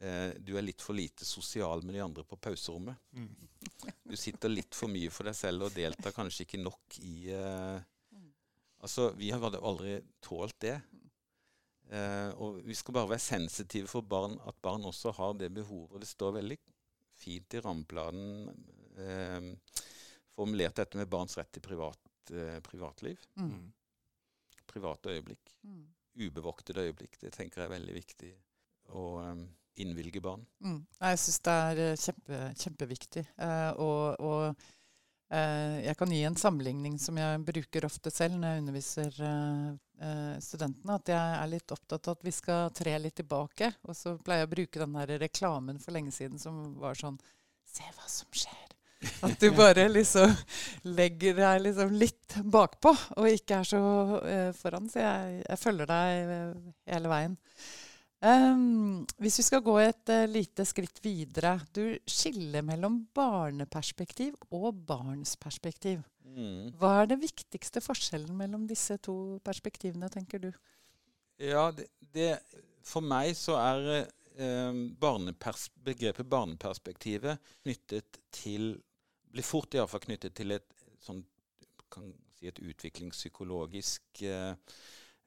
eh, 0.00 0.32
du 0.38 0.56
er 0.56 0.62
litt 0.66 0.82
for 0.84 0.94
lite 0.96 1.24
sosial 1.24 1.82
med 1.84 1.94
de 1.94 2.02
andre 2.04 2.24
på 2.24 2.36
pauserommet. 2.36 2.96
Du 4.04 4.16
sitter 4.16 4.48
litt 4.52 4.74
for 4.74 4.88
mye 4.92 5.10
for 5.10 5.28
deg 5.28 5.36
selv 5.36 5.68
og 5.68 5.74
deltar 5.76 6.14
kanskje 6.16 6.46
ikke 6.46 6.62
nok 6.62 6.98
i 7.02 7.30
eh, 7.34 7.78
Altså, 8.78 9.08
vi 9.18 9.32
har 9.34 9.42
aldri 9.58 9.96
tålt 10.22 10.54
det. 10.62 10.76
Eh, 11.90 12.28
og 12.38 12.60
vi 12.62 12.76
skal 12.78 12.94
bare 12.94 13.10
være 13.10 13.24
sensitive 13.24 13.88
for 13.90 14.06
barn, 14.06 14.36
at 14.46 14.54
barn 14.62 14.84
også 14.86 15.10
har 15.16 15.32
det 15.34 15.48
behovet. 15.56 15.96
Og 15.96 16.00
det 16.04 16.06
står 16.06 16.36
veldig 16.36 16.58
fint 17.18 17.56
i 17.58 17.62
rammeplanen 17.64 18.52
eh, 19.02 19.48
formulert 20.30 20.78
dette 20.78 21.00
med 21.00 21.10
barns 21.10 21.34
rett 21.40 21.50
til 21.56 21.64
privat, 21.64 21.98
eh, 22.30 22.60
privatliv. 22.62 23.18
mm, 23.34 23.72
Private 24.68 25.16
øyeblikk. 25.16 25.54
mm, 25.64 25.86
Ubevoktede 26.28 26.86
øyeblikk. 26.86 27.18
Det 27.20 27.32
tenker 27.32 27.62
jeg 27.62 27.66
er 27.70 27.74
veldig 27.80 27.94
viktig 27.94 28.34
Og 28.94 29.22
eh, 29.24 29.46
innvilge 29.84 30.20
barn. 30.24 30.42
mm. 30.64 30.80
Jeg 31.00 31.20
syns 31.22 31.40
det 31.46 31.54
er 31.54 31.84
eh, 31.84 32.00
kjempe, 32.02 32.40
kjempeviktig. 32.64 33.24
Eh, 33.38 33.70
og 33.84 34.20
og 34.24 34.44
eh, 35.30 35.76
jeg 35.84 35.98
kan 36.00 36.12
gi 36.14 36.22
en 36.28 36.38
sammenligning 36.40 36.98
som 37.02 37.18
jeg 37.20 37.42
bruker 37.46 37.86
ofte 37.88 38.12
selv 38.14 38.38
når 38.38 38.54
jeg 38.54 38.62
underviser 38.64 39.20
eh, 39.30 39.66
eh, 40.08 40.36
studentene. 40.44 40.96
At 40.98 41.12
jeg 41.12 41.36
er 41.42 41.52
litt 41.52 41.76
opptatt 41.76 42.08
av 42.08 42.18
at 42.18 42.24
vi 42.26 42.34
skal 42.34 42.72
tre 42.76 42.96
litt 43.02 43.18
tilbake. 43.20 43.72
Og 43.88 43.96
så 43.96 44.16
pleier 44.22 44.44
jeg 44.44 44.50
å 44.50 44.54
bruke 44.56 44.84
den 44.84 44.96
der 45.00 45.18
reklamen 45.26 45.82
for 45.82 45.96
lenge 45.96 46.14
siden 46.16 46.40
som 46.42 46.74
var 46.80 46.98
sånn 46.98 47.20
Se 47.68 47.84
hva 47.84 48.06
som 48.08 48.30
skjer. 48.32 48.68
At 49.22 49.36
du 49.38 49.50
bare 49.54 49.84
liksom 49.92 50.32
legger 50.96 51.36
deg 51.36 51.60
liksom 51.66 51.92
litt 52.00 52.38
bakpå, 52.48 52.94
og 53.20 53.28
ikke 53.28 53.58
er 53.60 53.68
så 53.68 53.80
eh, 54.24 54.48
foran. 54.56 54.88
Så 54.90 55.02
jeg, 55.02 55.42
jeg 55.44 55.60
følger 55.60 55.90
deg 55.90 56.32
hele 56.88 57.12
veien. 57.12 57.36
Ehm, 58.26 59.04
hvis 59.22 59.36
vi 59.38 59.44
skal 59.46 59.62
gå 59.62 59.76
et 59.78 60.10
uh, 60.10 60.24
lite 60.26 60.64
skritt 60.66 60.96
videre 61.04 61.52
Du 61.70 61.84
skiller 62.10 62.64
mellom 62.66 63.04
barneperspektiv 63.14 64.34
og 64.50 64.80
barns 64.88 65.36
perspektiv. 65.38 66.02
Mm. 66.26 66.74
Hva 66.80 66.96
er 67.02 67.12
det 67.12 67.20
viktigste 67.22 67.82
forskjellen 67.84 68.34
mellom 68.36 68.66
disse 68.66 68.98
to 68.98 69.38
perspektivene, 69.46 70.10
tenker 70.10 70.42
du? 70.42 70.50
Ja, 71.38 71.70
det, 71.70 71.86
det 72.00 72.32
For 72.82 73.06
meg 73.06 73.36
så 73.38 73.54
er 73.60 73.88
eh, 73.94 74.82
barnepers 74.98 75.68
begrepet 75.86 76.26
barneperspektivet 76.26 77.38
knyttet 77.62 78.22
til 78.34 78.74
Blir 79.28 79.44
fort 79.44 79.74
iallfall 79.76 80.00
knyttet 80.06 80.32
til 80.34 80.56
et 80.56 80.70
sånn 81.04 81.20
kan 81.92 82.06
si 82.38 82.48
et 82.48 82.58
utviklingspsykologisk 82.64 84.22
eh, 84.24 84.54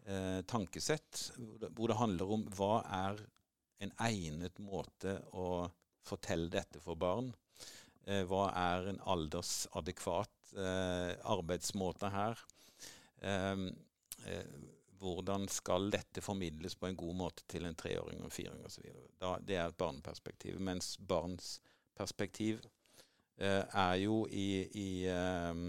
eh, 0.05 0.41
tankesett, 0.47 1.31
hvor 1.37 1.91
det, 1.91 1.99
handler 1.99 2.33
om 2.37 2.47
hva 2.57 2.73
er 2.85 3.21
en 3.81 3.93
egnet 4.05 4.59
måte 4.61 5.17
å 5.33 5.67
fortelle 6.05 6.51
dette 6.53 6.81
for 6.83 6.99
barn. 6.99 7.31
Eh, 8.05 8.23
hva 8.29 8.49
er 8.57 8.91
en 8.91 9.01
aldersadekvat 9.13 10.53
eh, 10.57 11.13
arbeidsmåte 11.33 12.11
her? 12.13 12.45
Eh, 13.21 13.65
eh, 14.27 14.61
hvordan 15.01 15.47
skal 15.49 15.89
dette 15.93 16.21
formidles 16.21 16.75
på 16.77 16.87
en 16.87 16.97
god 16.97 17.15
måte 17.17 17.45
til 17.49 17.65
en 17.65 17.77
treåring 17.77 18.19
og 18.21 18.29
en 18.29 18.33
fireåring 18.35 18.65
osv. 18.67 18.85
Det 19.47 19.57
er 19.57 19.65
et 19.65 19.77
barneperspektiv. 19.77 20.59
Mens 20.61 20.93
barns 20.97 21.55
perspektiv 21.97 22.61
eh, 23.37 23.63
er 23.65 23.95
jo 24.03 24.25
i, 24.29 24.49
i, 24.77 24.89
eh, 25.09 25.63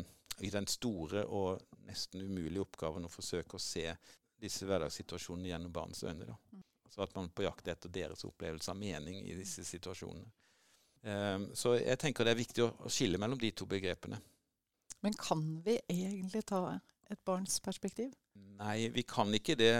i 0.44 0.50
den 0.52 0.68
store 0.68 1.24
og 1.24 1.62
nesten 1.88 2.24
umulige 2.24 2.66
oppgaven 2.66 3.08
å 3.08 3.12
forsøke 3.12 3.56
å 3.56 3.62
se 3.62 3.88
disse 4.42 4.66
hverdagssituasjonene 4.68 5.52
gjennom 5.52 5.72
barns 5.74 6.02
øyne. 6.04 6.26
Da. 6.28 6.36
Så 6.92 7.04
at 7.04 7.14
man 7.16 7.30
er 7.30 7.36
på 7.36 7.46
jakt 7.46 7.68
etter 7.72 7.92
deres 7.92 8.24
opplevelse 8.28 8.72
av 8.72 8.78
mening 8.80 9.22
i 9.24 9.36
disse 9.38 9.64
situasjonene. 9.64 10.28
Um, 11.02 11.48
så 11.58 11.74
jeg 11.80 11.98
tenker 11.98 12.26
det 12.26 12.34
er 12.34 12.38
viktig 12.38 12.62
å, 12.62 12.68
å 12.86 12.90
skille 12.92 13.18
mellom 13.18 13.40
de 13.40 13.50
to 13.56 13.66
begrepene. 13.66 14.20
Men 15.02 15.16
kan 15.18 15.40
vi 15.64 15.80
egentlig 15.90 16.44
ta 16.46 16.60
et 17.10 17.24
barns 17.26 17.58
perspektiv? 17.64 18.12
Nei, 18.60 18.86
vi 18.94 19.02
kan 19.08 19.32
ikke 19.34 19.56
det, 19.58 19.72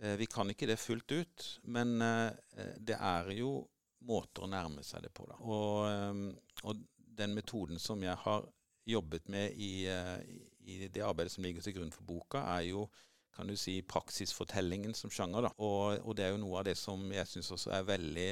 eh, 0.00 0.16
vi 0.18 0.26
kan 0.26 0.50
ikke 0.50 0.66
det 0.66 0.80
fullt 0.82 1.14
ut. 1.14 1.46
Men 1.70 2.02
eh, 2.02 2.74
det 2.82 2.98
er 2.98 3.30
jo 3.36 3.60
måter 4.04 4.44
å 4.44 4.50
nærme 4.50 4.82
seg 4.84 5.06
det 5.06 5.12
på. 5.14 5.28
Da. 5.30 5.38
Og, 5.38 5.86
eh, 5.86 6.66
og 6.66 6.82
den 7.20 7.36
metoden 7.36 7.78
som 7.78 8.02
jeg 8.02 8.16
har 8.24 8.48
jobbet 8.84 9.28
med 9.28 9.52
i, 9.56 9.86
eh, 9.86 10.18
i 10.60 10.88
det 10.88 11.02
arbeidet 11.02 11.32
som 11.32 11.44
ligger 11.44 11.62
til 11.62 11.78
grunn 11.78 11.92
for 11.94 12.04
boka, 12.08 12.42
er 12.56 12.68
jo 12.72 12.88
kan 13.34 13.48
du 13.50 13.56
si, 13.58 13.80
praksisfortellingen 13.82 14.94
som 14.94 15.12
sjanger. 15.12 15.48
Da. 15.48 15.52
Og, 15.58 16.00
og 16.04 16.16
det 16.16 16.26
er 16.26 16.34
jo 16.34 16.42
noe 16.42 16.60
av 16.60 16.68
det 16.68 16.76
som 16.78 17.02
jeg 17.12 17.26
syns 17.30 17.50
også 17.56 17.72
er 17.74 17.88
veldig 17.88 18.28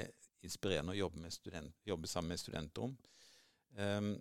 inspirerende 0.46 0.94
å 0.94 0.98
jobbe, 0.98 1.30
student, 1.30 1.74
jobbe 1.86 2.10
sammen 2.10 2.34
med 2.34 2.42
studenter 2.42 2.86
om. 2.86 2.94
Um, 3.78 4.14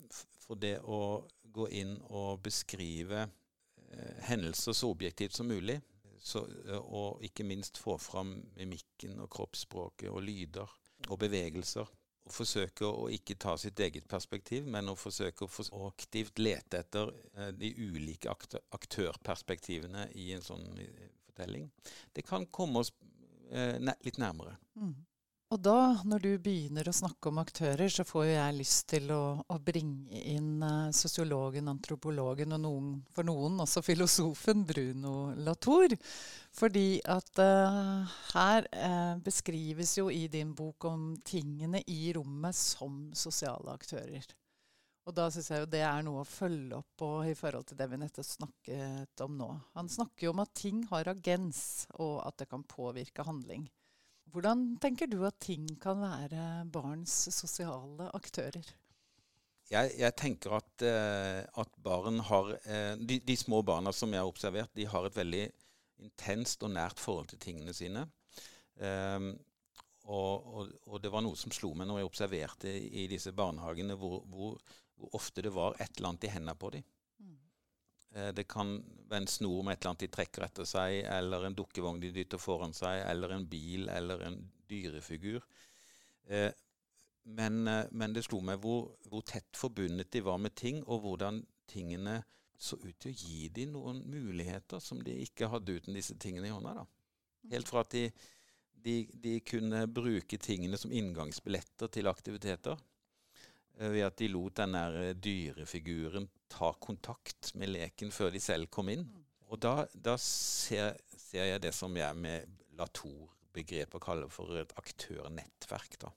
for 0.45 0.59
det 0.59 0.77
å 0.87 1.21
gå 1.51 1.67
inn 1.81 1.97
og 2.07 2.41
beskrive 2.45 3.25
uh, 3.27 4.19
hendelser 4.29 4.77
så 4.77 4.91
objektivt 4.93 5.35
som 5.35 5.49
mulig, 5.51 5.79
så, 6.21 6.45
uh, 6.69 6.77
og 6.79 7.25
ikke 7.25 7.47
minst 7.47 7.81
få 7.81 7.97
fram 7.99 8.37
mimikken 8.55 9.19
og 9.19 9.31
kroppsspråket 9.33 10.11
og 10.11 10.23
lyder 10.23 10.77
og 11.09 11.19
bevegelser. 11.19 11.89
Og 12.27 12.33
forsøke 12.35 12.85
å 12.85 13.07
ikke 13.09 13.35
ta 13.41 13.55
sitt 13.57 13.79
eget 13.81 14.07
perspektiv, 14.09 14.67
men 14.69 14.91
å 14.91 14.97
forsøke 14.99 15.45
å, 15.45 15.49
for 15.49 15.71
å 15.73 15.87
aktivt 15.89 16.39
lete 16.39 16.83
etter 16.83 17.09
eh, 17.35 17.49
de 17.57 17.71
ulike 17.81 18.29
aktør, 18.29 18.61
aktørperspektivene 18.77 20.07
i 20.21 20.31
en 20.35 20.45
sånn 20.45 20.67
eh, 20.79 21.07
fortelling. 21.25 21.71
Det 22.13 22.21
kan 22.27 22.45
komme 22.53 22.83
oss 22.83 22.93
eh, 23.51 23.77
litt 24.05 24.21
nærmere. 24.21 24.57
Mm. 24.75 24.93
Og 25.51 25.59
da, 25.59 25.99
når 26.07 26.21
du 26.23 26.29
begynner 26.39 26.87
å 26.87 26.93
snakke 26.95 27.27
om 27.27 27.41
aktører, 27.41 27.89
så 27.91 28.05
får 28.07 28.23
jo 28.23 28.35
jeg 28.37 28.55
lyst 28.55 28.85
til 28.93 29.09
å, 29.11 29.23
å 29.51 29.57
bringe 29.59 30.21
inn 30.31 30.61
eh, 30.63 30.93
sosiologen, 30.95 31.67
antropologen 31.67 32.55
og 32.55 32.61
noen, 32.63 32.93
for 33.11 33.27
noen 33.27 33.59
også 33.59 33.83
filosofen 33.83 34.63
Bruno 34.69 35.33
Latour. 35.35 35.91
Fordi 36.55 37.01
at 37.03 37.41
eh, 37.43 38.13
her 38.31 38.69
eh, 38.71 39.17
beskrives 39.25 39.97
jo 39.99 40.07
i 40.07 40.21
din 40.31 40.53
bok 40.55 40.87
om 40.87 41.11
tingene 41.27 41.83
i 41.83 42.13
rommet 42.15 42.55
som 42.55 43.09
sosiale 43.11 43.75
aktører. 43.75 44.31
Og 45.03 45.17
da 45.17 45.27
syns 45.33 45.51
jeg 45.51 45.65
jo 45.65 45.69
det 45.73 45.83
er 45.83 46.07
noe 46.07 46.23
å 46.23 46.31
følge 46.31 46.79
opp 46.79 46.95
på 47.03 47.11
i 47.27 47.35
forhold 47.35 47.67
til 47.67 47.81
det 47.81 47.89
vi 47.91 47.99
nettopp 47.99 48.29
snakket 48.29 49.27
om 49.27 49.35
nå. 49.35 49.51
Han 49.75 49.91
snakker 49.91 50.29
jo 50.29 50.31
om 50.31 50.45
at 50.45 50.55
ting 50.55 50.85
har 50.93 51.11
agens, 51.11 51.89
og 51.99 52.21
at 52.23 52.39
det 52.39 52.47
kan 52.53 52.63
påvirke 52.63 53.27
handling. 53.27 53.67
Hvordan 54.31 54.77
tenker 54.79 55.09
du 55.11 55.19
at 55.27 55.41
ting 55.43 55.65
kan 55.81 55.99
være 55.99 56.63
barns 56.71 57.13
sosiale 57.35 58.07
aktører? 58.15 58.63
Jeg, 59.71 59.91
jeg 59.99 60.15
tenker 60.19 60.55
at, 60.57 60.83
eh, 60.83 61.41
at, 61.43 61.75
barn 61.83 62.19
har 62.27 62.53
eh, 62.63 62.95
de, 62.99 63.21
de, 63.23 63.35
små 63.39 63.61
barna 63.63 63.93
som 63.95 64.11
jeg 64.11 64.19
har 64.19 64.31
observert, 64.31 64.71
de 64.75 64.87
har 64.87 65.07
et 65.07 65.15
veldig 65.15 65.45
intenst 66.03 66.63
og 66.63 66.73
nært 66.75 66.99
forhold 66.99 67.29
til 67.31 67.39
tingene 67.39 67.75
sine. 67.75 68.03
Um, 68.81 69.33
og, 70.09 70.47
og, 70.47 70.71
og, 70.87 70.97
det 71.03 71.11
var 71.13 71.23
noe 71.23 71.37
som 71.37 71.53
slo 71.53 71.73
meg 71.77 71.87
når 71.87 72.01
jeg 72.01 72.09
observerte 72.09 72.71
i 72.71 73.05
disse 73.11 73.31
barnehagene 73.37 73.95
hvor, 73.99 74.23
hvor, 74.31 74.55
hvor 74.97 75.19
ofte 75.19 75.43
det 75.45 75.51
var 75.53 75.75
et 75.77 75.91
eller 75.99 76.13
annet 76.13 76.27
i 76.27 76.33
hendene 76.33 76.57
på 76.57 76.71
dem. 76.73 76.87
Eh, 78.15 78.31
det 78.33 78.43
kan 78.43 78.75
være 79.09 79.23
en 79.23 79.27
snor 79.27 79.61
med 79.63 79.73
et 79.73 79.81
eller 79.81 79.93
annet 79.93 80.03
de 80.03 80.11
trekker 80.15 80.45
etter 80.45 80.67
seg, 80.67 80.97
eller 81.07 81.47
en 81.47 81.55
dukkevogn 81.55 82.01
de 82.03 82.11
dytter 82.15 82.41
foran 82.41 82.75
seg, 82.75 83.05
eller 83.07 83.35
en 83.35 83.47
bil, 83.47 83.87
eller 83.91 84.25
en 84.27 84.37
dyrefigur. 84.69 85.45
Eh, 86.27 86.51
men, 87.23 87.61
eh, 87.67 87.85
men, 87.91 88.13
det 88.13 88.25
slo 88.27 88.41
meg 88.43 88.59
hvor, 88.63 88.91
hvor, 89.07 89.23
tett 89.27 89.55
forbundet 89.57 90.11
de 90.11 90.23
var 90.25 90.41
med 90.43 90.55
ting, 90.55 90.83
og 90.87 91.05
hvordan 91.05 91.39
tingene 91.71 92.19
så 92.61 92.77
ut 92.81 92.97
til 92.99 93.13
å 93.13 93.17
gi 93.17 93.47
dem 93.55 93.71
noen 93.77 94.03
muligheter 94.11 94.81
som 94.83 94.99
de 95.01 95.15
ikke 95.23 95.49
hadde 95.49 95.79
uten 95.79 95.95
disse 95.97 96.17
tingene 96.19 96.49
i 96.49 96.53
hånda. 96.53 96.75
da. 96.81 96.85
Helt 97.55 97.69
fra 97.71 97.81
at 97.85 97.95
de, 97.95 98.03
de, 98.75 98.95
de 99.23 99.39
kunne 99.45 99.87
bruke 99.89 100.37
tingene 100.37 100.77
som 100.77 100.91
inngangsbilletter 100.93 101.89
til 101.89 102.11
aktiviteter. 102.11 102.77
Ved 103.81 104.03
at 104.05 104.19
de 104.19 104.27
lot 104.29 104.59
den 104.59 104.75
der 104.75 105.15
dyrefiguren 105.17 106.27
ta 106.51 106.73
kontakt 106.83 107.53
med 107.55 107.71
leken 107.71 108.11
før 108.13 108.31
de 108.33 108.41
selv 108.43 108.69
kom 108.73 108.91
inn. 108.93 109.07
Og 109.51 109.59
da, 109.59 109.85
da 109.93 110.15
ser, 110.21 110.97
ser, 111.15 111.47
jeg 111.49 111.63
det 111.63 111.73
som 111.75 111.95
jeg 111.97 112.17
med 112.17 112.57
Latour-begrepet 112.79 114.03
kaller 114.03 114.31
for 114.31 114.59
et 114.61 114.75
aktørnettverk. 114.79 115.99
da 116.05 116.11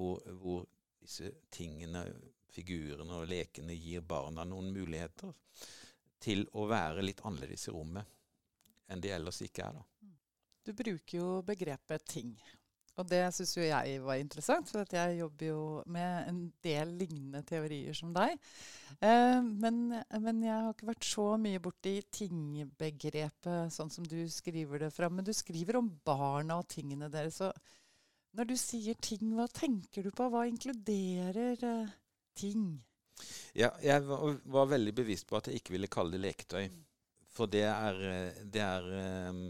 hvor, 0.00 0.20
hvor 0.40 0.66
disse 1.00 1.32
tingene, 1.52 2.04
figurene 2.50 3.20
og 3.20 3.28
lekene 3.30 3.76
gir 3.78 4.02
barna 4.06 4.44
noen 4.48 4.72
muligheter 4.74 5.34
til 6.20 6.46
å 6.58 6.66
være 6.70 7.04
litt 7.04 7.22
annerledes 7.24 7.68
i 7.68 7.74
rommet 7.74 8.16
enn 8.90 9.02
de 9.02 9.12
ellers 9.14 9.38
ikke 9.46 9.68
er. 9.68 9.78
da. 9.78 10.10
Du 10.66 10.72
bruker 10.76 11.16
jo 11.16 11.28
begrepet 11.46 12.04
'ting'. 12.04 12.34
Og 13.00 13.08
det 13.08 13.22
syns 13.32 13.54
jo 13.56 13.64
jeg 13.64 14.00
var 14.04 14.20
interessant, 14.20 14.68
for 14.68 14.84
jeg 14.92 15.18
jobber 15.20 15.46
jo 15.48 15.62
med 15.90 16.28
en 16.28 16.40
del 16.64 16.92
lignende 17.00 17.40
teorier 17.48 17.96
som 17.96 18.12
deg. 18.16 18.36
Eh, 19.00 19.40
men, 19.40 19.80
men, 19.96 20.42
jeg 20.44 20.52
har 20.52 20.74
ikke 20.74 20.90
vært 20.90 21.08
så 21.08 21.26
mye 21.40 21.62
borti 21.64 21.96
tingbegrepet 22.12 23.72
sånn 23.72 23.92
som 23.92 24.06
du 24.06 24.18
skriver 24.30 24.84
det 24.84 24.92
fram. 24.94 25.16
Men 25.16 25.26
du 25.26 25.32
skriver 25.36 25.80
om 25.80 25.88
barna 26.04 26.60
og 26.60 26.68
tingene 26.70 27.10
deres. 27.12 27.40
Så 27.40 27.50
når 28.36 28.52
du 28.52 28.56
sier 28.60 28.98
ting, 29.02 29.32
hva 29.38 29.48
tenker 29.50 30.06
du 30.06 30.12
på? 30.14 30.28
Hva 30.30 30.44
inkluderer 30.50 31.66
eh, 31.66 31.98
ting? 32.38 32.70
Ja, 33.56 33.72
jeg 33.84 34.04
var, 34.06 34.38
var, 34.44 34.70
veldig 34.70 34.94
bevisst 34.96 35.28
på 35.28 35.40
at 35.40 35.48
jeg 35.48 35.60
ikke 35.60 35.76
ville 35.76 35.90
kalle 35.92 36.16
det 36.16 36.24
leketøy. 36.24 36.70
For 37.30 37.50
det 37.50 37.66
er, 37.68 38.00
eh, 38.10 38.40
det 38.44 38.62
er 38.64 38.86
um, 39.30 39.40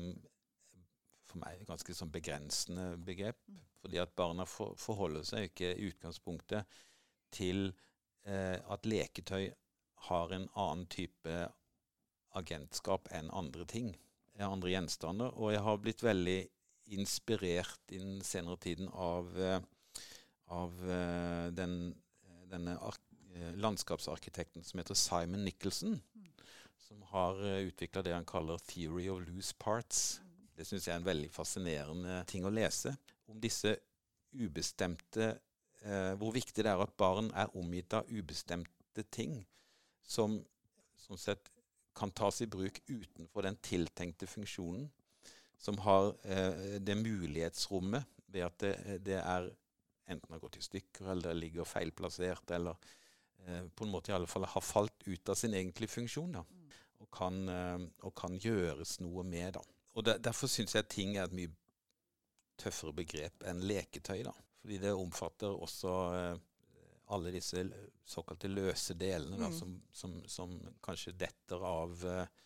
for 1.31 1.43
meg 1.43 1.61
et 1.61 1.71
ganske 1.71 1.95
sånn 1.97 2.13
begrensende 2.13 2.93
begrep. 3.07 3.41
Fordi 3.81 4.01
at 4.03 4.13
barna 4.19 4.45
for, 4.49 4.75
forholder 4.77 5.25
seg 5.27 5.49
ikke 5.49 5.73
i 5.73 5.89
utgangspunktet 5.89 6.81
til 7.33 7.71
eh, 8.27 8.59
at 8.59 8.87
leketøy 8.89 9.49
har 10.11 10.33
en 10.35 10.47
annen 10.59 10.87
type 10.91 11.41
agentskap 12.39 13.11
enn 13.17 13.31
andre 13.35 13.67
ting. 13.69 13.93
Andre 14.41 14.73
gjenstander. 14.73 15.35
Og 15.37 15.53
jeg 15.53 15.63
har 15.65 15.81
blitt 15.83 16.05
veldig 16.05 16.39
inspirert 16.97 17.93
i 17.93 18.01
den 18.01 18.21
senere 18.25 18.57
tiden 18.63 18.89
av, 18.89 19.31
eh, 19.39 19.61
av 20.51 20.81
eh, 20.91 21.51
den, 21.55 21.95
denne 22.51 22.77
eh, 22.79 23.53
landskapsarkitekten 23.61 24.65
som 24.65 24.81
heter 24.81 24.99
Simon 24.99 25.45
Nicholson. 25.45 26.01
Som 26.81 27.05
har 27.13 27.39
utvikla 27.39 28.03
det 28.03 28.17
han 28.17 28.27
kaller 28.27 28.59
'theory 28.59 29.09
of 29.09 29.21
loose 29.29 29.55
parts'. 29.55 30.19
Det 30.61 30.67
syns 30.69 30.87
jeg 30.87 30.93
er 30.93 31.01
en 31.01 31.09
veldig 31.09 31.31
fascinerende 31.33 32.19
ting 32.29 32.45
å 32.45 32.53
lese. 32.53 32.93
Om 33.33 33.41
disse 33.41 33.73
ubestemte 34.37 35.31
eh, 35.81 36.13
Hvor 36.21 36.35
viktig 36.37 36.63
det 36.63 36.71
er 36.71 36.83
at 36.85 36.93
barn 37.01 37.33
er 37.33 37.57
omgitt 37.57 37.97
av 37.97 38.11
ubestemte 38.13 39.07
ting 39.11 39.41
som 40.05 40.37
sånn 41.01 41.19
sett 41.19 41.49
kan 41.97 42.13
tas 42.15 42.43
i 42.45 42.49
bruk 42.51 42.83
utenfor 42.87 43.47
den 43.47 43.57
tiltenkte 43.65 44.29
funksjonen 44.31 44.89
som 45.61 45.79
har 45.85 46.15
eh, 46.25 46.79
det 46.81 46.97
mulighetsrommet 46.97 48.05
ved 48.31 48.47
at 48.47 48.63
det, 48.63 49.01
det, 49.05 49.19
er 49.21 49.51
enten 50.11 50.33
har 50.33 50.41
gått 50.43 50.57
i 50.57 50.65
stykker, 50.65 51.11
eller 51.13 51.37
ligger 51.37 51.69
feilplassert, 51.69 52.51
eller 52.57 52.79
eh, 53.45 53.67
på 53.69 53.85
en 53.85 53.93
måte 53.93 54.13
i 54.13 54.17
alle 54.17 54.31
fall 54.31 54.49
har 54.49 54.65
falt 54.65 55.05
ut 55.07 55.29
av 55.29 55.37
sin 55.37 55.55
egentlige 55.55 55.93
funksjon. 55.93 56.39
Da, 56.39 56.45
og, 57.01 57.11
kan, 57.13 57.43
eh, 57.53 57.85
og, 58.07 58.15
kan, 58.17 58.39
gjøres 58.41 58.99
noe 59.05 59.25
med. 59.27 59.59
Da. 59.59 59.65
Og 59.95 60.07
der, 60.07 60.21
Derfor 60.23 60.51
syns 60.51 60.75
jeg 60.75 60.89
ting 60.89 61.17
er 61.17 61.27
et 61.27 61.37
mye 61.37 61.51
tøffere 62.61 62.95
begrep 62.95 63.47
enn 63.49 63.65
leketøy. 63.65 64.23
da, 64.27 64.35
Fordi 64.61 64.79
det 64.83 64.93
omfatter 64.95 65.55
også 65.55 65.95
eh, 66.17 66.37
alle 67.11 67.33
disse 67.35 67.65
såkalte 68.07 68.51
løse 68.51 68.95
delene 68.95 69.39
da, 69.41 69.49
mm. 69.51 69.57
som, 69.57 69.75
som, 69.93 70.15
som, 70.31 70.55
kanskje 70.85 71.17
detter 71.19 71.65
av 71.67 72.07
eh, 72.07 72.39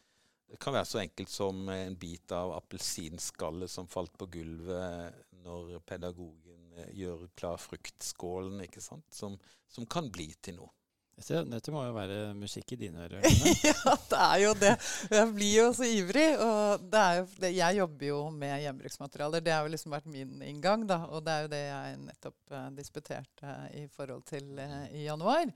det 0.54 0.58
kan 0.60 0.74
være 0.76 0.86
så 0.86 1.00
enkelt 1.00 1.30
som 1.32 1.68
en 1.72 1.96
bit 1.98 2.32
av 2.36 2.52
appelsinskallet 2.58 3.70
som 3.70 3.88
falt 3.90 4.12
på 4.20 4.28
gulvet 4.36 5.22
når 5.44 5.78
pedagogen 5.88 6.74
eh, 6.78 6.92
gjør 7.00 7.26
klar 7.36 7.60
fruktskålen, 7.60 8.60
ikke 8.66 8.82
sant? 8.84 9.06
Som, 9.12 9.38
som 9.68 9.88
kan 9.90 10.10
bli 10.12 10.28
til 10.44 10.60
noe. 10.60 10.70
Dette, 11.14 11.70
må 11.72 11.84
jo 11.86 11.94
være 11.94 12.18
musikk 12.36 12.74
i 12.74 12.78
dine 12.80 13.04
ører? 13.06 13.22
ja, 13.68 13.94
det 14.10 14.20
er 14.20 14.38
jo 14.42 14.52
det. 14.58 14.72
Jeg 15.14 15.30
blir 15.36 15.54
jo 15.60 15.66
så 15.76 15.86
ivrig. 15.86 16.26
Og 16.42 16.86
jo, 16.90 17.48
jeg 17.54 17.78
jobber 17.78 18.08
jo 18.08 18.20
med 18.34 18.54
gjenbruksmaterialer. 18.64 19.44
Det 19.44 19.54
har 19.54 19.66
jo 19.66 19.74
liksom 19.76 19.94
vært 19.94 20.10
min 20.10 20.42
inngang. 20.42 20.86
da, 20.90 21.04
Og 21.14 21.24
det 21.24 21.34
er 21.34 21.46
jo 21.46 21.52
det 21.54 21.64
jeg 21.64 21.98
nettopp 22.02 22.54
uh, 22.56 22.68
disputerte 22.74 23.58
i 23.78 23.86
forhold 23.94 24.24
til 24.28 24.58
uh, 24.58 24.84
i 24.90 25.06
januar. 25.06 25.46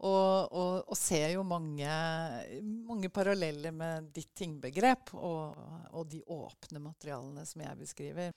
Og, 0.00 0.52
og, 0.56 0.76
og, 0.88 0.96
ser 0.96 1.34
jo 1.34 1.42
mange, 1.44 1.88
mange, 2.88 3.10
paralleller 3.12 3.74
med 3.76 4.06
ditt 4.16 4.30
tingbegrep 4.36 5.12
og, 5.12 5.58
og, 5.90 6.06
de 6.08 6.22
åpne 6.24 6.80
materialene 6.80 7.44
som 7.44 7.60
jeg 7.66 7.80
beskriver. 7.82 8.30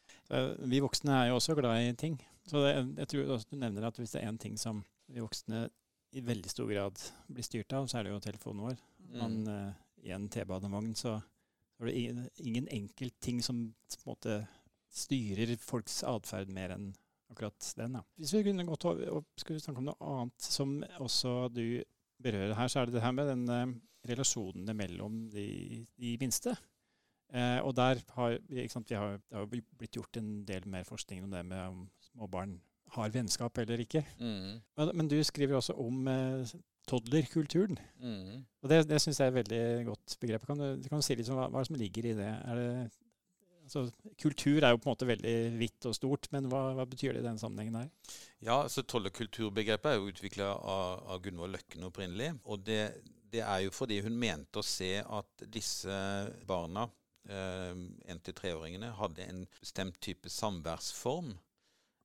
Vi 0.60 0.82
voksne 0.84 1.21
er 1.21 1.30
jo 1.32 1.38
også 1.39 1.56
glad 1.56 1.80
i 1.86 1.93
ting. 1.95 2.17
Så 2.43 2.65
det, 2.65 2.73
jeg 2.99 3.12
tror 3.13 3.32
også 3.38 3.54
du 3.54 3.62
nevner 3.62 3.88
at 3.88 3.99
hvis 4.02 4.12
det 4.12 4.19
er 4.19 4.34
én 4.34 4.41
ting 4.41 4.60
som 4.60 4.84
vi 5.08 5.23
voksne 5.23 5.69
i 6.13 6.21
veldig 6.21 6.52
stor 6.52 6.69
grad 6.69 6.99
blir 7.32 7.45
styrt 7.45 7.73
av, 7.73 7.88
så 7.89 7.99
er 7.99 8.08
det 8.08 8.13
jo 8.13 8.23
telefonen 8.23 8.65
vår. 8.67 8.82
Mm. 9.04 9.13
Man, 9.19 9.38
uh, 9.49 10.02
I 10.06 10.13
en 10.15 10.28
T-banevogn 10.32 10.91
så 10.97 11.15
er 11.17 11.89
det 11.89 11.95
ingen, 11.99 12.28
ingen 12.43 12.67
enkelt 12.71 13.15
ting 13.23 13.41
som 13.43 13.65
på 13.97 14.04
en 14.04 14.12
måte 14.13 14.36
styrer 14.93 15.56
folks 15.62 16.04
atferd 16.06 16.52
mer 16.54 16.76
enn 16.76 16.91
akkurat 17.34 17.71
den. 17.80 17.97
Da. 17.97 18.04
Hvis 18.21 18.36
vi 18.36 18.43
kunne 18.45 18.67
gått 18.67 18.86
over 18.86 19.15
og 19.17 19.26
skulle 19.41 19.63
snakke 19.63 19.82
om 19.82 19.89
noe 19.89 20.12
annet 20.12 20.45
som 20.45 20.76
også 21.02 21.47
du 21.54 21.65
berører 22.23 22.54
her, 22.58 22.69
så 22.69 22.82
er 22.82 22.88
det 22.89 22.99
det 22.99 23.06
her 23.06 23.15
med 23.15 23.32
den 23.32 23.47
uh, 23.49 23.73
relasjonene 24.10 24.78
mellom 24.78 25.26
de, 25.34 25.47
de 25.97 26.13
minste. 26.21 26.54
Uh, 27.34 27.58
og 27.65 27.73
der 27.80 28.04
har, 28.13 28.38
sant, 28.69 28.91
vi 28.91 28.99
har, 28.99 29.17
det 29.17 29.39
har 29.39 29.49
blitt 29.49 29.97
gjort 29.97 30.21
en 30.21 30.43
del 30.45 30.69
mer 30.69 30.86
forskning 30.86 31.26
om 31.26 31.34
det 31.34 31.41
med 31.49 31.65
om 31.71 31.88
små 32.12 32.30
barn 32.30 32.60
har 32.95 33.13
vennskap 33.13 33.58
eller 33.63 33.82
ikke. 33.84 34.03
Mm. 34.19 34.60
Men, 34.77 34.93
men, 34.93 35.10
du 35.12 35.17
skriver 35.25 35.58
også 35.58 35.75
om 35.82 36.08
eh, 36.08 36.53
toddlerkulturen. 36.89 37.79
Mm. 38.01 38.43
Og 38.63 38.69
det, 38.69 38.84
det 38.89 39.01
syns 39.01 39.19
jeg 39.19 39.29
er 39.29 39.34
et 39.34 39.39
veldig 39.41 39.63
godt 39.91 40.17
begrep. 40.21 40.45
Kan 40.49 40.62
du, 40.62 40.67
kan 40.89 41.01
du 41.01 41.06
si 41.06 41.17
litt 41.17 41.32
om 41.34 41.39
hva, 41.39 41.49
hva 41.53 41.63
som 41.67 41.79
ligger 41.79 42.12
i 42.12 42.17
det? 42.19 42.34
Det 42.60 42.67
Altså, 43.63 43.88
kultur 44.19 44.60
er 44.60 44.73
jo 44.73 44.79
på 44.82 44.89
en 44.89 44.91
måte 44.91 45.08
veldig 45.08 45.36
vidt 45.56 45.86
og 45.88 45.95
stort, 45.95 46.27
men 46.34 46.49
hva, 46.51 46.73
hva 46.77 46.86
betyr 46.89 47.15
det 47.15 47.21
i 47.23 47.27
den 47.27 47.39
sammenhengen 47.39 47.77
her? 47.79 48.17
Ja, 48.43 48.58
altså 48.65 48.84
Tollekulturbegrepet 48.84 49.88
er 49.89 49.99
jo 49.99 50.10
utvikla 50.12 50.49
av, 50.58 51.06
av, 51.08 51.21
Gunvor 51.23 51.53
Løkken 51.53 51.88
opprinnelig. 51.88 52.34
Og 52.43 52.65
det, 52.67 52.82
det, 53.32 53.39
er 53.45 53.63
jo 53.65 53.73
fordi 53.73 54.01
hun 54.03 54.19
mente 54.19 54.60
å 54.60 54.67
se 54.67 54.97
at 54.99 55.45
disse 55.47 55.95
barna, 56.49 56.89
én- 57.23 58.12
eh, 58.12 58.19
til 58.27 58.36
treåringene, 58.36 58.91
hadde 58.99 59.29
en 59.32 59.45
bestemt 59.62 59.99
type 60.03 60.29
samværsform. 60.29 61.32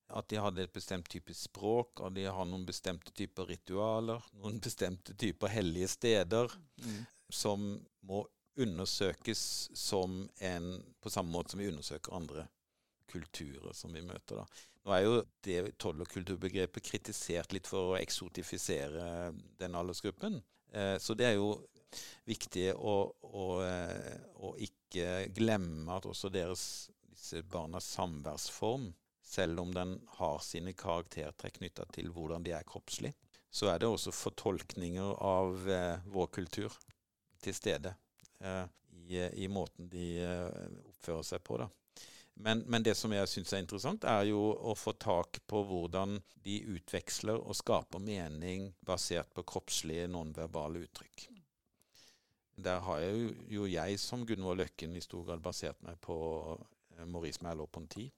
At 0.09 0.29
de 0.33 0.41
hadde 0.41 0.65
et 0.65 0.73
bestemt 0.73 1.09
type 1.13 1.35
språk, 1.37 2.01
og 2.01 2.15
de 2.17 2.25
har 2.25 2.49
noen 2.49 2.65
bestemte 2.69 3.13
typer 3.17 3.51
ritualer, 3.51 4.25
noen 4.41 4.61
bestemte 4.67 5.17
typer 5.19 5.53
hellige 5.53 5.91
steder, 5.99 6.55
mm. 6.85 7.01
som 7.29 7.71
må 8.09 8.25
undersøkes 8.59 9.43
som 9.79 10.25
en, 10.43 10.71
på 11.01 11.13
samme 11.13 11.31
måte 11.31 11.55
som 11.55 11.61
vi 11.63 11.69
undersøker 11.71 12.17
andre 12.17 12.49
kulturer 13.09 13.73
som 13.77 13.93
vi 13.95 14.03
møter. 14.05 14.41
Da. 14.41 14.47
Nå 14.85 14.95
er 14.95 15.05
jo 15.05 15.17
det 15.45 15.59
toddlerkulturbegrepet 15.81 16.85
kritisert 16.85 17.55
litt 17.55 17.69
for 17.71 17.93
å 17.93 17.99
eksotifisere 18.01 19.33
den 19.61 19.77
aldersgruppen. 19.79 20.41
Eh, 20.73 20.97
så 21.01 21.17
det 21.17 21.29
er 21.31 21.37
jo 21.39 21.53
viktig 22.29 22.71
å, 22.77 22.97
å, 23.09 23.47
eh, 23.65 24.17
å 24.45 24.55
ikke 24.65 25.29
glemme 25.37 25.97
at 25.97 26.09
også 26.09 26.31
deres, 26.33 26.63
disse 27.09 27.43
barnas 27.49 27.89
samværsform, 27.97 28.91
selv 29.29 29.61
om 29.61 29.73
den 29.75 29.99
har 30.19 30.39
sine 30.45 30.73
karaktertrekk 30.73 31.59
knytta 31.61 31.85
til 31.93 32.09
hvordan 32.15 32.45
de 32.47 32.55
er 32.57 32.67
kroppslig, 32.69 33.13
så 33.51 33.69
er 33.73 33.81
det 33.81 33.89
også 33.91 34.13
fortolkninger 34.15 35.19
av 35.25 35.69
eh, 35.69 36.07
vår 36.09 36.31
kultur 36.33 36.73
til 37.45 37.57
stede 37.57 37.93
eh, 38.41 38.65
i, 39.09 39.21
i, 39.45 39.49
måten 39.53 39.89
de 39.93 40.07
eh, 40.25 40.65
oppfører 40.89 41.27
seg 41.29 41.45
på. 41.45 41.59
da. 41.61 41.69
Men, 42.39 42.63
men, 42.71 42.85
det 42.87 42.95
som 42.95 43.13
jeg 43.13 43.29
syns 43.29 43.53
er 43.53 43.65
interessant, 43.65 44.05
er 44.07 44.29
jo 44.31 44.41
å 44.41 44.75
få 44.79 44.95
tak 45.01 45.41
på 45.51 45.63
hvordan 45.67 46.21
de 46.45 46.61
utveksler 46.77 47.41
og 47.41 47.57
skaper 47.59 48.03
mening 48.03 48.71
basert 48.87 49.33
på 49.35 49.43
kroppslige, 49.49 50.07
nonverbale 50.13 50.85
uttrykk. 50.87 51.27
Der 52.63 52.81
har 52.87 53.03
jeg 53.03 53.19
jo, 53.19 53.33
jo 53.59 53.71
jeg 53.71 53.99
som 54.03 54.25
Gunvor 54.27 54.59
Løkken 54.59 54.95
i 54.97 55.03
stor 55.03 55.27
grad 55.27 55.43
basert 55.43 55.83
meg 55.87 55.99
på 56.05 56.19
eh, 56.97 57.05
Maurice 57.07 57.43
Merleau-Ponty 57.45 58.09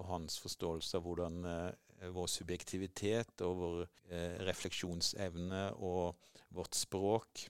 og 0.00 0.08
hans 0.08 0.40
forståelse 0.42 0.98
av 0.98 1.06
hvordan 1.06 1.46
eh, 1.46 2.10
vår 2.16 2.28
subjektivitet 2.32 3.44
og 3.46 3.56
vår 3.60 3.80
eh, 3.84 4.36
refleksjonsevne 4.48 5.66
og 5.76 6.16
vårt 6.56 6.74
språk 6.74 7.46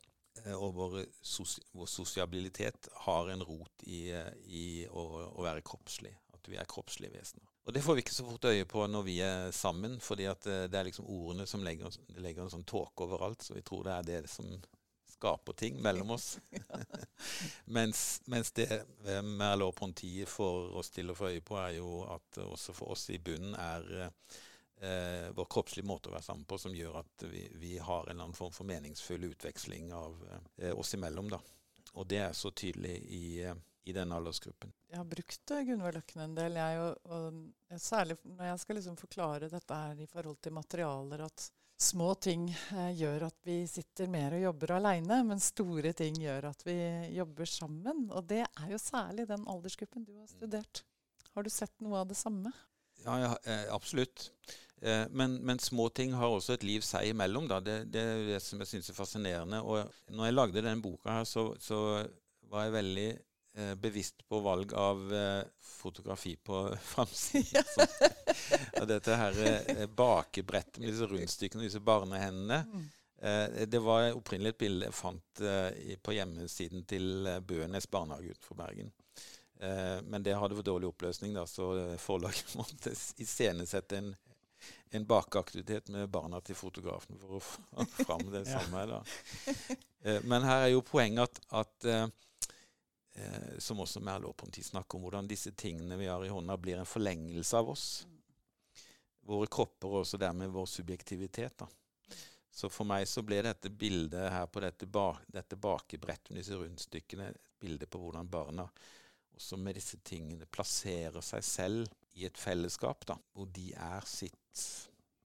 Eh, 0.47 0.57
og 0.57 0.75
vår, 0.77 0.99
sos 1.23 1.59
vår, 1.75 1.89
sosiabilitet 1.91 2.89
har 3.07 3.31
en 3.33 3.45
rot 3.45 3.87
i, 3.87 4.09
i 4.47 4.67
å, 4.89 5.07
å, 5.27 5.45
være 5.45 5.65
kroppslig. 5.67 6.13
At 6.37 6.49
vi 6.49 6.59
er 6.61 6.69
kroppslige 6.69 7.19
vesener. 7.19 7.47
Og 7.69 7.75
det 7.77 7.83
får 7.85 7.97
vi 7.97 8.05
ikke 8.05 8.17
så 8.17 8.27
fort 8.27 8.49
øye 8.49 8.67
på 8.69 8.87
når 8.89 9.03
vi 9.07 9.17
er 9.25 9.51
sammen, 9.55 9.99
fordi 10.01 10.29
det 10.47 10.79
er 10.79 10.87
liksom 10.87 11.09
ordene 11.13 11.45
som 11.47 11.65
legger, 11.65 11.99
legger 12.17 12.47
en 12.47 12.55
sånn 12.55 12.67
tåke 12.69 13.05
overalt, 13.05 13.45
så 13.45 13.55
vi 13.55 13.65
tror 13.67 13.85
det 13.87 13.97
er 13.97 14.07
det 14.09 14.21
som 14.33 14.49
skaper 15.21 15.53
ting 15.53 15.83
mellom 15.85 16.15
oss. 16.17 16.39
mens, 17.77 18.23
mens, 18.27 18.53
det 18.57 18.83
Merleau-Ponty 19.23 20.25
får 20.27 20.77
oss 20.81 20.91
til 20.95 21.13
å 21.13 21.17
få 21.19 21.35
øye 21.35 21.45
på, 21.45 21.59
er 21.61 21.77
jo 21.77 22.01
at 22.09 22.41
også 22.47 22.75
for 22.77 22.97
oss 22.97 23.11
i 23.13 23.21
bunnen 23.21 23.53
er 23.61 23.91
eh, 24.81 25.29
vår 25.37 25.49
kroppslige 25.53 25.87
måte 25.87 26.09
å 26.09 26.17
være 26.17 26.25
sammen 26.25 26.49
på 26.49 26.59
som 26.59 26.75
gjør 26.75 27.03
at 27.03 27.27
vi, 27.29 27.45
vi 27.61 27.77
har 27.79 28.07
en 28.07 28.15
eller 28.15 28.31
annen 28.31 28.39
form 28.39 28.55
for 28.57 28.69
meningsfull 28.69 29.29
utveksling 29.29 29.93
av 29.93 30.17
eh, 30.57 30.73
oss 30.73 30.95
imellom. 30.97 31.29
da. 31.37 31.41
Og 32.01 32.09
det 32.09 32.25
er 32.25 32.33
så 32.37 32.51
tydelig 32.51 32.97
i, 33.13 33.25
eh, 33.45 33.57
i 33.85 33.93
den 33.93 34.13
aldersgruppen. 34.17 34.73
Jeg 34.89 35.03
har 35.03 35.09
brukt 35.13 35.55
eh, 35.55 35.65
Gunvor 35.69 36.01
Løkken 36.01 36.25
en 36.25 36.37
del, 36.39 36.59
jeg, 36.63 36.81
og, 36.81 37.13
og 37.13 37.81
særlig 37.81 38.17
når 38.25 38.53
jeg 38.55 38.65
skal 38.65 38.81
liksom 38.81 39.01
forklare 39.01 39.53
dette 39.53 39.85
her 39.85 40.01
i 40.01 40.09
forhold 40.11 40.41
til 40.41 40.57
materialer, 40.57 41.29
at 41.29 41.51
små 41.81 42.15
ting 42.21 42.49
eh, 42.77 42.93
gjør 43.01 43.27
at 43.31 43.37
vi 43.47 43.63
sitter 43.69 44.11
mer 44.13 44.37
og 44.37 44.45
jobber 44.45 44.75
aleine, 44.77 45.21
men 45.27 45.43
store 45.43 45.93
ting 45.97 46.19
gjør 46.21 46.51
at 46.51 46.65
vi 46.67 46.77
jobber 47.17 47.49
sammen. 47.49 48.07
Og 48.13 48.27
det 48.29 48.43
er 48.45 48.73
jo 48.73 48.81
særlig 48.81 49.29
den 49.31 49.47
aldersgruppen 49.49 50.05
du 50.05 50.13
har 50.19 50.29
studert. 50.31 50.83
Har 51.35 51.47
du 51.47 51.53
sett 51.53 51.75
noe 51.85 52.03
av 52.03 52.11
det 52.11 52.19
samme? 52.21 52.53
Ja, 53.05 53.17
ja 53.23 53.33
eh, 53.49 53.67
absolutt. 53.73 54.29
Eh, 54.83 55.07
men, 55.11 55.39
men, 55.47 55.59
små 55.59 55.89
ting 55.89 56.13
har 56.17 56.29
også 56.29 56.57
et 56.57 56.67
liv 56.67 56.85
seg 56.85 57.11
imellom. 57.15 57.49
Da. 57.51 57.61
Det, 57.65 57.79
det 57.93 58.05
er 58.05 58.29
det 58.35 58.43
som 58.45 58.61
jeg 58.61 58.75
syns 58.75 58.93
er 58.93 58.99
fascinerende. 58.99 59.63
Og 59.65 60.13
når 60.13 60.29
jeg 60.29 60.37
lagde 60.37 60.65
denne 60.65 60.85
boka, 60.85 61.21
her, 61.21 61.29
så, 61.29 61.51
så 61.61 61.81
var 62.51 62.67
jeg 62.67 62.77
veldig 62.77 63.11
bevisst 63.75 64.29
på 64.29 64.39
valg 64.41 64.75
av 64.75 65.15
eh, 65.15 65.43
fotografi 65.61 66.37
på 66.37 66.77
framsida. 66.93 67.65
og 68.81 68.89
dette 68.89 69.19
her 69.23 69.43
eh, 69.47 69.85
bakebrettet 69.87 70.81
med 70.81 70.93
disse 70.93 71.09
rundstykkene 71.11 71.65
og 71.65 71.69
disse 71.69 71.83
barnehendene. 71.85 72.63
Mm. 72.71 72.89
Eh, 73.21 73.67
det 73.67 73.83
var 73.85 74.13
opprinnelig 74.15 74.55
et 74.55 74.63
bilde 74.63 74.89
jeg 74.89 74.97
fant 74.97 75.45
eh, 75.45 75.97
på 76.01 76.17
hjemmesiden 76.17 76.87
til 76.89 77.29
Bønes 77.47 77.91
barnehage 77.91 78.35
utenfor 78.37 78.63
Bergen. 78.63 78.93
men 80.09 80.23
det 80.25 80.33
hadde 80.41 80.57
for 80.57 80.65
dårlig 80.65 80.89
oppløsning, 80.89 81.35
da, 81.37 81.43
så 81.47 81.97
forlaget 82.01 82.55
måtte 82.61 82.95
iscenesette 83.21 83.99
en 83.99 84.15
en 84.91 85.07
bakeaktivitet 85.07 85.89
med 85.89 86.09
barna 86.09 86.41
til 86.41 86.57
fotografen 86.59 87.19
for 87.21 87.39
å 87.39 87.41
få 87.45 87.85
fram 88.05 88.27
det 88.33 88.45
samme. 88.49 88.83
Da. 88.91 89.03
Eh, 90.03 90.19
men 90.25 90.45
her 90.47 90.67
er 90.67 90.73
jo 90.75 90.83
poenget 90.87 91.23
at, 91.29 91.41
at 91.63 91.89
eh, 93.15 93.59
som 93.59 93.81
også 93.81 94.03
Merleau-Ponty 94.05 94.63
snakker 94.65 94.99
om, 94.99 95.07
hvordan 95.07 95.29
disse 95.31 95.53
tingene 95.59 95.99
vi 96.01 96.09
har 96.11 96.25
i 96.25 96.33
hånda, 96.33 96.57
blir 96.61 96.81
en 96.81 96.89
forlengelse 96.89 97.59
av 97.59 97.71
oss. 97.73 97.87
Våre 99.27 99.49
kropper 99.53 99.91
og 99.91 100.03
også 100.03 100.21
dermed 100.21 100.53
vår 100.53 100.67
subjektivitet. 100.67 101.59
da. 101.59 101.69
Så 102.51 102.69
for 102.73 102.89
meg 102.89 103.07
så 103.07 103.23
ble 103.23 103.43
dette 103.47 103.71
bildet 103.71 104.33
her 104.33 104.47
på 104.51 104.63
dette, 104.65 104.87
ba, 104.91 105.13
dette 105.31 105.57
bakebrettet 105.57 106.33
med 106.33 106.43
disse 106.43 106.59
rundstykkene 106.59 107.31
et 107.31 107.51
bilde 107.61 107.87
på 107.87 108.01
hvordan 108.03 108.29
barna 108.29 108.67
også 109.37 109.57
med 109.57 109.79
disse 109.79 110.01
tingene 110.05 110.49
plasserer 110.51 111.23
seg 111.25 111.45
selv 111.47 111.93
i 112.19 112.27
et 112.27 112.37
fellesskap, 112.37 113.07
da, 113.07 113.15
hvor 113.33 113.47
de 113.55 113.71
er 113.73 114.05
sitt 114.09 114.59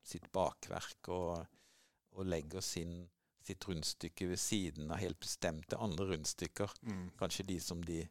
sitt 0.05 0.27
bakverk 0.33 1.09
og, 1.13 1.45
og 2.15 2.29
legger 2.29 2.63
sin, 2.63 2.97
sitt 3.45 3.67
rundstykke 3.69 4.27
ved 4.31 4.41
siden 4.41 4.91
av 4.91 5.01
helt 5.01 5.19
bestemte 5.21 5.77
andre 5.81 6.09
rundstykker. 6.11 6.71
Mm. 6.81 7.09
Kanskje 7.19 7.47
de 7.51 7.59
som 7.61 7.83
de 7.85 8.01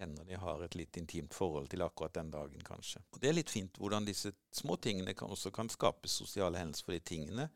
kjenner 0.00 0.24
de 0.24 0.38
har 0.40 0.62
et 0.64 0.76
litt 0.78 0.96
intimt 0.96 1.34
forhold 1.36 1.68
til 1.70 1.82
akkurat 1.84 2.14
den 2.16 2.30
dagen, 2.32 2.62
kanskje. 2.64 3.02
Og 3.12 3.20
Det 3.20 3.28
er 3.28 3.36
litt 3.36 3.52
fint 3.52 3.76
hvordan 3.80 4.06
disse 4.08 4.32
små 4.54 4.76
tingene 4.80 5.14
kan, 5.14 5.30
også 5.30 5.52
kan 5.52 5.68
skape 5.68 6.08
sosiale 6.08 6.60
hendelser, 6.60 6.86
fordi 6.88 7.00
tingene 7.12 7.50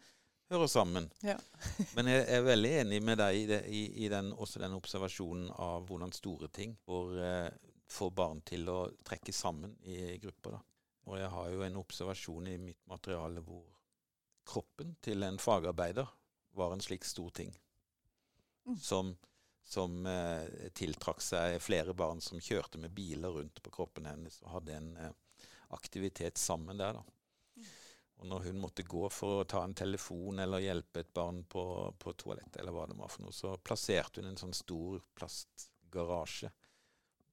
hører 0.53 0.69
sammen. 0.69 1.09
Ja. 1.25 1.39
Men 1.97 2.11
jeg 2.13 2.27
er 2.29 2.45
veldig 2.45 2.73
enig 2.83 3.01
med 3.03 3.19
deg 3.23 3.39
i, 3.39 3.47
det, 3.49 3.61
i, 3.69 3.85
i 4.05 4.11
den, 4.13 4.33
også 4.33 4.61
den 4.61 4.77
observasjonen 4.77 5.49
av 5.57 5.87
hvordan 5.89 6.13
store 6.13 6.51
ting 6.53 6.77
får, 6.85 7.15
eh, 7.25 7.49
får 7.91 8.13
barn 8.17 8.43
til 8.45 8.69
å 8.69 8.81
trekke 9.07 9.33
sammen 9.33 9.77
i 9.89 10.19
grupper. 10.21 10.59
da. 10.59 10.63
Og 11.09 11.19
jeg 11.21 11.33
har 11.33 11.49
jo 11.53 11.65
en 11.65 11.81
observasjon 11.81 12.53
i 12.53 12.59
mitt 12.61 12.81
materiale 12.89 13.41
hvor 13.45 13.65
kroppen 14.45 14.97
til 15.05 15.25
en 15.25 15.41
fagarbeider 15.41 16.09
var 16.55 16.73
en 16.73 16.83
slik 16.85 17.05
stor 17.05 17.31
ting. 17.31 17.53
Mm. 18.67 18.79
Som, 18.81 19.17
som 19.65 20.07
eh, 20.07 20.71
tiltrakk 20.77 21.21
seg 21.23 21.59
flere 21.63 21.95
barn 21.95 22.23
som 22.25 22.41
kjørte 22.41 22.81
med 22.81 22.95
biler 22.97 23.35
rundt 23.35 23.63
på 23.63 23.73
kroppen 23.75 24.09
hennes 24.09 24.41
og 24.45 24.55
hadde 24.57 24.79
en 24.79 24.91
eh, 24.97 25.13
aktivitet 25.77 26.39
sammen 26.41 26.81
der. 26.81 26.97
da. 27.01 27.05
Mm. 27.57 27.71
Og 28.15 28.29
når 28.31 28.49
hun 28.49 28.61
måtte 28.63 28.87
gå 28.89 29.09
for 29.13 29.43
å 29.43 29.49
ta 29.51 29.65
en 29.65 29.77
telefon 29.77 30.41
eller 30.41 30.65
hjelpe 30.65 31.03
et 31.03 31.13
barn 31.15 31.43
på, 31.51 31.65
på 31.99 32.15
toalettet, 32.21 32.61
eller 32.63 32.77
hva 32.77 32.87
det 32.89 32.99
var 32.99 33.13
for 33.13 33.27
noe, 33.27 33.35
så 33.35 33.57
plasserte 33.59 34.23
hun 34.23 34.31
en 34.33 34.41
sånn 34.41 34.57
stor 34.57 35.03
plastgarasje 35.19 36.53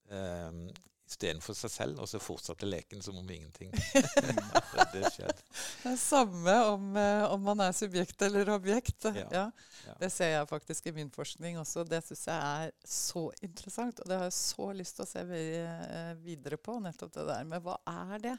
eh, 0.10 0.64
istedenfor 1.12 1.56
seg 1.58 1.72
selv, 1.74 2.00
og 2.02 2.10
så 2.10 2.20
fortsatte 2.22 2.68
leken 2.68 3.02
som 3.04 3.18
om 3.20 3.30
ingenting 3.30 3.72
det 4.94 5.10
skjedde. 5.12 5.36
Det 5.84 5.92
er 5.92 5.98
samme 6.00 6.56
om, 6.72 6.86
eh, 6.98 7.26
om, 7.32 7.42
man 7.44 7.64
er 7.66 7.76
subjekt 7.76 8.22
eller 8.26 8.50
objekt. 8.56 9.06
Ja, 9.06 9.26
ja. 9.32 9.44
ja, 9.88 9.96
Det 10.00 10.12
ser 10.14 10.34
jeg 10.36 10.50
faktisk 10.50 10.88
i 10.88 10.96
min 10.96 11.12
forskning 11.14 11.60
også. 11.62 11.84
Det 11.88 12.02
syns 12.06 12.24
jeg 12.30 12.38
er 12.68 12.72
så 12.88 13.26
interessant, 13.42 14.00
og 14.02 14.10
det 14.10 14.20
har 14.20 14.30
jeg 14.30 14.38
så 14.40 14.70
lyst 14.78 14.98
til 14.98 15.06
å 15.06 15.12
se 15.12 15.26
eh, 15.26 16.16
videre 16.24 16.60
på. 16.62 16.80
nettopp 16.84 17.14
det 17.18 17.28
der 17.30 17.46
med 17.48 17.66
hva 17.66 17.78
er 17.92 18.26
det? 18.30 18.38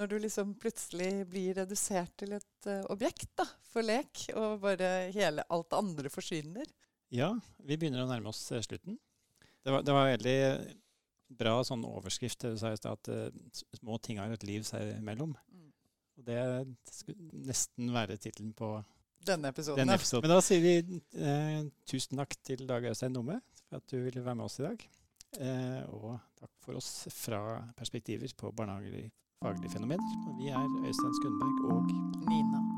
Når 0.00 0.08
du 0.08 0.18
liksom 0.24 0.54
plutselig 0.56 1.26
blir 1.28 1.58
redusert 1.58 2.14
til 2.16 2.30
et 2.32 2.64
uh, 2.64 2.78
objekt 2.94 3.28
da, 3.36 3.44
for 3.68 3.84
lek, 3.84 4.22
og 4.32 4.62
bare 4.62 5.10
hele 5.12 5.44
alt 5.52 5.68
det 5.68 5.80
andre 5.82 6.12
forsvinner. 6.12 6.70
Ja, 7.12 7.34
vi 7.60 7.76
begynner 7.76 8.06
å 8.06 8.08
nærme 8.08 8.32
oss 8.32 8.40
slutten. 8.48 8.96
Det 9.62 9.74
var, 9.74 9.84
det 9.84 9.92
var 9.92 10.08
veldig 10.14 10.38
bra 11.38 11.58
sånn 11.66 11.84
overskrift 11.88 12.44
du 12.44 12.56
sa 12.60 12.72
i 12.72 12.78
stad, 12.80 12.98
at 13.00 13.12
uh, 13.12 13.60
små 13.78 13.98
ting 14.02 14.20
har 14.20 14.32
et 14.32 14.46
liv 14.46 14.66
seg 14.68 14.96
imellom. 14.96 15.34
Mm. 15.52 15.68
Og 16.18 16.26
det 16.26 16.40
skulle 16.92 17.44
nesten 17.48 17.92
være 17.94 18.18
tittelen 18.20 18.52
på 18.56 18.74
denne 19.26 19.52
episoden. 19.52 19.82
denne 19.82 19.96
episoden. 19.98 20.26
Men 20.26 20.34
da 20.34 20.42
sier 20.44 20.64
vi 20.64 21.00
uh, 21.22 21.70
tusen 21.88 22.20
takk 22.22 22.36
til 22.42 22.66
Dag 22.68 22.88
Øystein 22.90 23.14
Numme 23.16 23.38
for 23.68 23.80
at 23.80 23.88
du 23.90 23.98
ville 24.02 24.24
være 24.24 24.38
med 24.38 24.48
oss 24.48 24.60
i 24.60 24.66
dag. 24.66 24.84
Uh, 25.38 25.80
og 25.96 26.10
takk 26.40 26.52
for 26.60 26.82
oss 26.82 26.92
fra 27.14 27.62
perspektiver 27.78 28.34
på 28.36 28.52
barnehager 28.52 29.06
i 29.06 29.08
faglige 29.42 29.72
fenomener. 29.78 30.20
Vi 30.38 30.52
er 30.52 30.78
Øystein 30.84 31.18
Skundberg 31.22 31.66
og 31.72 31.90
Nina 32.28 32.71